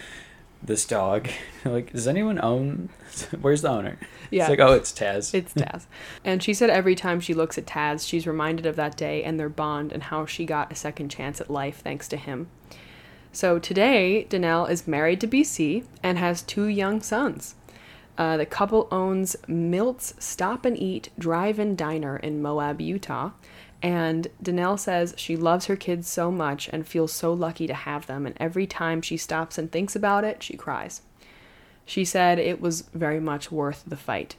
[0.63, 1.29] this dog.
[1.65, 2.89] like, does anyone own?
[3.41, 3.99] Where's the owner?
[4.31, 4.43] Yeah.
[4.43, 5.35] It's like, oh, it's Taz.
[5.35, 5.87] It's Taz.
[6.25, 9.39] and she said every time she looks at Taz, she's reminded of that day and
[9.39, 12.49] their bond and how she got a second chance at life thanks to him.
[13.33, 17.55] So today, Danelle is married to BC and has two young sons.
[18.19, 23.31] Uh, the couple owns Milt's Stop and Eat Drive and Diner in Moab, Utah.
[23.83, 28.07] And Danelle says she loves her kids so much and feels so lucky to have
[28.07, 28.27] them.
[28.27, 31.03] And every time she stops and thinks about it, she cries.
[31.85, 34.37] She said it was very much worth the fight.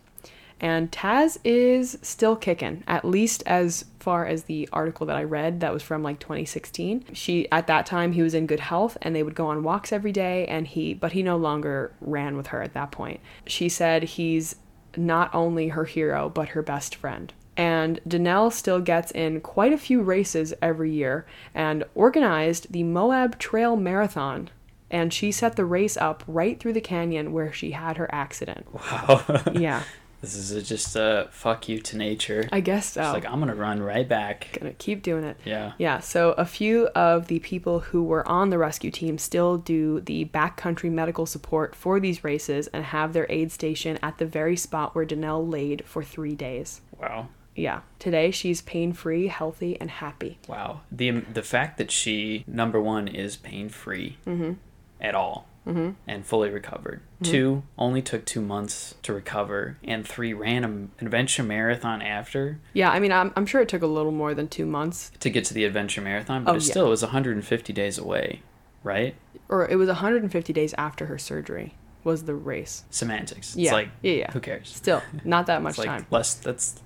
[0.62, 5.60] And Taz is still kicking, at least as far as the article that I read
[5.60, 7.06] that was from like 2016.
[7.12, 9.92] She at that time he was in good health and they would go on walks
[9.92, 13.20] every day and he but he no longer ran with her at that point.
[13.46, 14.56] She said he's
[14.96, 17.34] not only her hero but her best friend.
[17.56, 23.38] And Danelle still gets in quite a few races every year and organized the Moab
[23.38, 24.50] Trail Marathon.
[24.90, 28.68] And she set the race up right through the canyon where she had her accident.
[28.74, 29.24] wow.
[29.52, 29.84] Yeah,
[30.24, 32.48] this is just a fuck you to nature.
[32.50, 33.02] I guess so.
[33.02, 34.58] It's like I'm gonna run right back.
[34.58, 35.36] gonna keep doing it.
[35.44, 35.74] Yeah.
[35.78, 40.00] Yeah, so a few of the people who were on the rescue team still do
[40.00, 44.56] the backcountry medical support for these races and have their aid station at the very
[44.56, 46.80] spot where Danelle laid for three days.
[46.98, 47.28] Wow.
[47.56, 50.40] Yeah, today she's pain free, healthy, and happy.
[50.48, 50.82] Wow.
[50.92, 54.54] The um, the fact that she number one is pain free mm-hmm.
[55.00, 55.92] at all mm-hmm.
[56.08, 57.02] and fully recovered.
[57.22, 57.32] Mm-hmm.
[57.32, 62.90] Two only took two months to recover, and three ran an adventure marathon after Yeah,
[62.92, 65.46] I mean, I'm, I'm sure it took a little more than two months, to get
[65.46, 66.72] to the adventure marathon, but Oh, it yeah.
[66.72, 68.42] still was 150 days away,
[68.84, 69.16] right?
[69.50, 72.84] or it was 150 days after her surgery was the race.
[72.90, 73.50] Semantics.
[73.50, 73.74] It's Yeah.
[73.74, 74.32] like Yeah, yeah.
[74.32, 74.70] who cares?
[74.76, 76.34] Still, not that much like time, less.
[76.34, 76.82] That's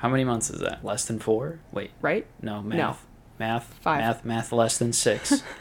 [0.00, 0.84] how many months is that?
[0.84, 1.58] Less than four?
[1.72, 2.26] Wait, right?
[2.42, 3.06] no math.
[3.38, 4.00] Math, Five.
[4.00, 4.52] math, math.
[4.52, 5.42] Less than six.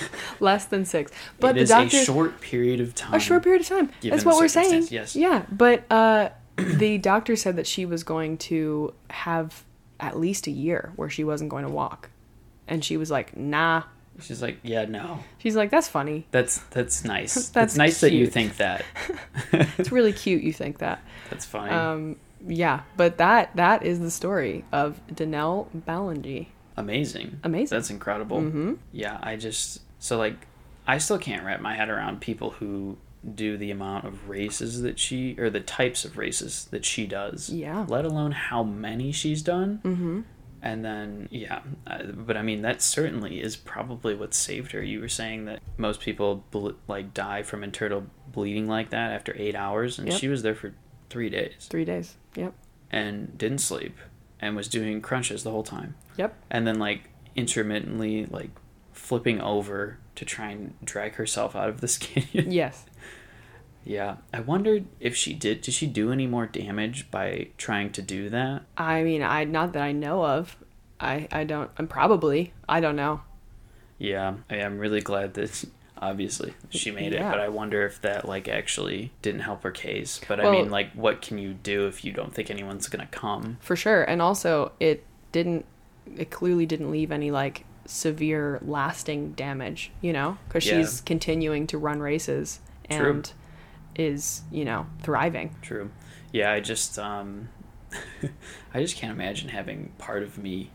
[0.40, 1.12] Less than six.
[1.38, 3.14] But it the is doctor, a short period of time.
[3.14, 3.90] a short period of time.
[4.02, 4.88] That's what we're saying.
[4.90, 5.14] yes.
[5.14, 9.64] Yeah, but uh, the doctor said that she was going to have
[10.00, 12.10] at least a year where she wasn't going to walk.
[12.66, 13.82] And she was like, nah.
[14.20, 15.20] She's like, yeah, no.
[15.38, 16.26] She's like, that's funny.
[16.30, 17.34] That's that's nice.
[17.34, 18.84] that's, That's nice that you think that.
[19.52, 21.02] It's really cute you think that.
[21.30, 21.70] That's funny.
[21.70, 22.16] Um,
[22.46, 26.48] yeah, but that that is the story of Danelle Ballengee.
[26.76, 27.38] Amazing.
[27.44, 27.76] Amazing.
[27.76, 28.40] That's incredible.
[28.40, 28.78] Mhm.
[28.92, 30.46] Yeah, I just so like
[30.86, 32.96] I still can't wrap my head around people who
[33.34, 37.50] do the amount of races that she or the types of races that she does.
[37.50, 37.84] Yeah.
[37.88, 39.80] Let alone how many she's done.
[39.84, 40.20] Mm-hmm.
[40.64, 44.82] And then yeah, uh, but I mean that certainly is probably what saved her.
[44.82, 49.34] You were saying that most people ble- like die from internal bleeding like that after
[49.36, 50.18] 8 hours and Yep.
[50.20, 50.72] she was there for
[51.10, 52.16] 3 days Three days.
[52.34, 52.54] Yep.
[52.90, 53.96] and didn't sleep
[54.40, 56.34] and was doing crunches the whole time Yep.
[56.50, 58.50] and then like intermittently like
[58.92, 62.50] flipping over to try and drag herself out of this canyon.
[62.52, 62.84] Yes.
[63.84, 65.62] yeah, I wondered if she did.
[65.62, 68.62] Did she do any more damage by trying to do that?
[68.76, 70.56] I mean, I not that I know of.
[71.00, 71.70] I I don't.
[71.78, 72.52] I'm probably.
[72.68, 73.22] I don't know.
[73.98, 75.64] Yeah, I am really glad that
[76.02, 80.20] obviously she made it, but I wonder if that like actually didn't help her case.
[80.26, 83.56] But I mean, like, what can you do if you don't think anyone's gonna come?
[83.60, 84.02] For sure.
[84.02, 85.64] And also, it didn't.
[86.18, 89.92] It clearly didn't leave any like severe, lasting damage.
[90.00, 90.78] You know, because Yeah.
[90.80, 92.58] she's continuing to run races
[92.90, 93.10] True.
[93.10, 93.32] and
[93.94, 95.54] is you know thriving.
[95.62, 95.90] True.
[96.32, 97.48] Yeah, I just um
[98.74, 100.70] I just can't imagine having part of me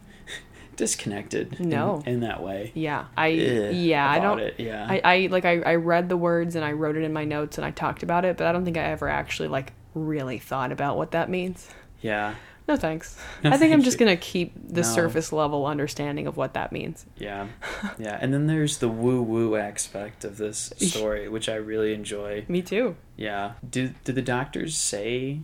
[0.78, 2.02] disconnected No.
[2.06, 2.72] in, that way.
[2.74, 3.06] Yeah.
[3.18, 4.10] I Ugh, yeah.
[4.10, 4.40] I don't.
[4.40, 4.88] it, yeah.
[4.90, 7.58] I, I like I, I read the words and I wrote it in my notes
[7.58, 10.72] and I talked about it, but I don't think I ever actually like really thought
[10.72, 11.68] about what that means.
[12.02, 12.36] yeah.
[12.70, 13.18] No thanks.
[13.46, 14.06] No, I think I'm just you.
[14.06, 14.88] gonna keep the No.
[14.88, 17.06] surface level understanding of what that means.
[17.18, 17.48] Yeah.
[17.98, 18.18] Yeah.
[18.20, 22.44] And then there's the woo woo aspect of this story, which I really enjoy.
[22.50, 22.98] Me too.
[23.16, 23.54] Yeah.
[23.68, 25.40] Did did the doctors say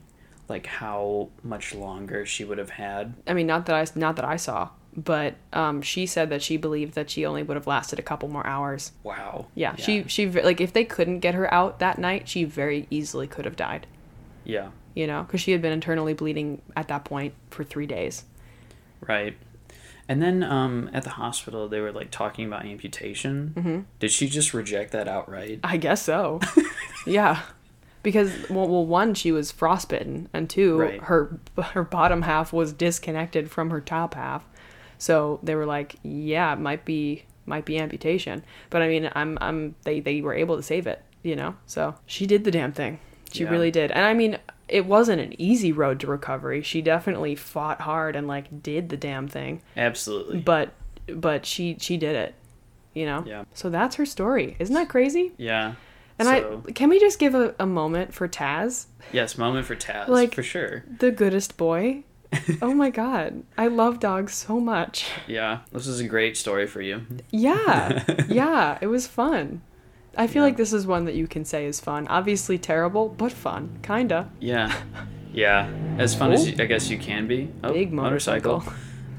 [0.50, 3.14] like how much longer she would have had?
[3.26, 6.58] I mean, not that I not that I saw, but um, she said that she
[6.58, 8.92] believed that she only would have lasted a couple more hours.
[9.04, 9.48] Wow.
[9.56, 13.28] Yeah, she she like if they couldn't get her out that night, she very easily
[13.28, 13.88] could have died.
[14.44, 14.70] Yeah.
[14.96, 18.26] You know, because she had been internally bleeding at that point for three days.
[19.02, 19.36] Right.
[20.08, 23.54] And then um, at the hospital, they were like talking about amputation.
[23.56, 23.80] Mm-hmm.
[24.00, 25.62] Did she just reject that outright?
[25.64, 26.42] I guess so.
[27.08, 27.42] yeah.
[28.04, 31.02] Because well, well, one she was frostbitten, and two Right.
[31.04, 31.40] her
[31.72, 34.46] her bottom half was disconnected from her top half,
[35.04, 38.44] so they were like, yeah, it might be might be amputation.
[38.70, 41.56] But I mean, I'm I'm they they were able to save it, you know.
[41.66, 43.00] So she did the damn thing.
[43.34, 43.50] She Yeah.
[43.50, 44.38] really did, and I mean,
[44.70, 46.62] it wasn't an easy road to recovery.
[46.62, 50.40] She definitely fought hard and like did the damn thing, Absolutely.
[50.40, 50.72] but
[51.08, 52.34] but she she did it,
[52.94, 53.24] you know.
[53.28, 53.44] Yeah.
[53.54, 54.56] So that's her story.
[54.60, 55.34] Isn't that crazy?
[55.38, 55.74] yeah.
[56.20, 59.76] And so, I can we just give a, a moment for Taz, yes, moment for
[59.76, 60.84] Taz like- for sure.
[61.00, 62.04] the goodest boy?
[62.62, 65.06] Oh my god, I love dogs so much.
[65.28, 67.06] Yeah, this is a great story for you.
[67.32, 69.62] Yeah, yeah, it was fun.
[70.18, 70.48] I feel Yeah.
[70.50, 72.08] like this is one that you can say is fun.
[72.08, 74.30] Obviously terrible, but fun, kinda.
[74.40, 74.74] Yeah,
[75.34, 76.50] yeah, as fun as Oh.
[76.50, 77.50] you, I guess you can be.
[77.64, 78.64] Oh, Big motorcycle.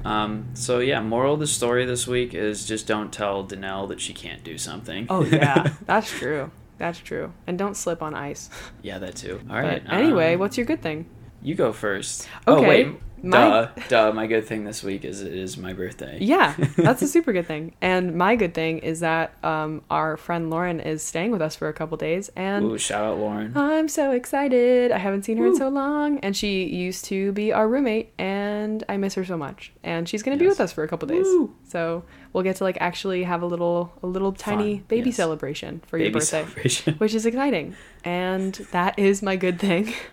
[0.05, 3.99] Um, so yeah, moral of the story this week is just don't tell Danelle that
[3.99, 5.07] she can't do something.
[5.09, 6.51] Oh yeah, that's true.
[6.77, 7.33] That's true.
[7.47, 8.51] And don't slip on ice.
[8.83, 9.39] yeah, that too.
[9.49, 9.83] All But right.
[9.89, 11.07] anyway, um, what's your good thing?
[11.45, 12.27] You go first.
[12.47, 12.87] Okay, Oh wait,
[13.23, 14.11] my- duh, duh.
[14.11, 16.17] My good thing this week is it is my birthday.
[16.21, 17.73] Yeah, that's a super good thing.
[17.81, 21.67] And my good thing is that um, our friend Lauren is staying with us for
[21.67, 23.53] a couple days, and Ooh, shout out Lauren.
[23.55, 24.91] I'm so excited.
[24.91, 26.19] I haven't seen her in so long.
[26.19, 29.71] And she used to be our roommate, and I miss her so much.
[29.83, 31.25] And she's going to be with us for a couple days.
[31.25, 31.55] Woo.
[31.67, 35.17] So we'll get to like actually have a little a little tiny Fun, baby yes.
[35.17, 36.43] celebration for your birthday,
[36.97, 37.75] which is exciting.
[38.03, 39.93] And that is my good thing.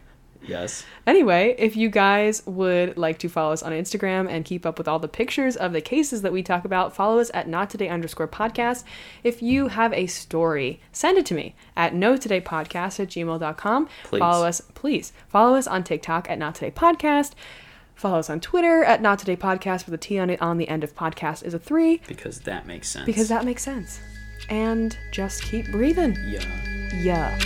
[0.46, 0.84] yes.
[1.06, 4.86] Anyway, if you guys would like to follow us on Instagram and keep up with
[4.88, 7.88] all the pictures of the cases that we talk about, follow us at not today
[7.88, 8.84] underscore podcast.
[9.24, 13.88] If you have a story, send it to me at no today podcast at gmail.com.
[14.04, 14.18] Please.
[14.20, 15.12] Follow us, please.
[15.28, 17.32] Follow us on TikTok at not today podcast.
[17.94, 20.68] Follow us on Twitter at not today podcast with a T on it on the
[20.68, 23.06] end of podcast is a three Because that makes sense.
[23.06, 24.00] because that makes sense.
[24.48, 26.16] And just keep breathing.
[26.26, 26.42] yeah.
[26.94, 27.38] Yeah.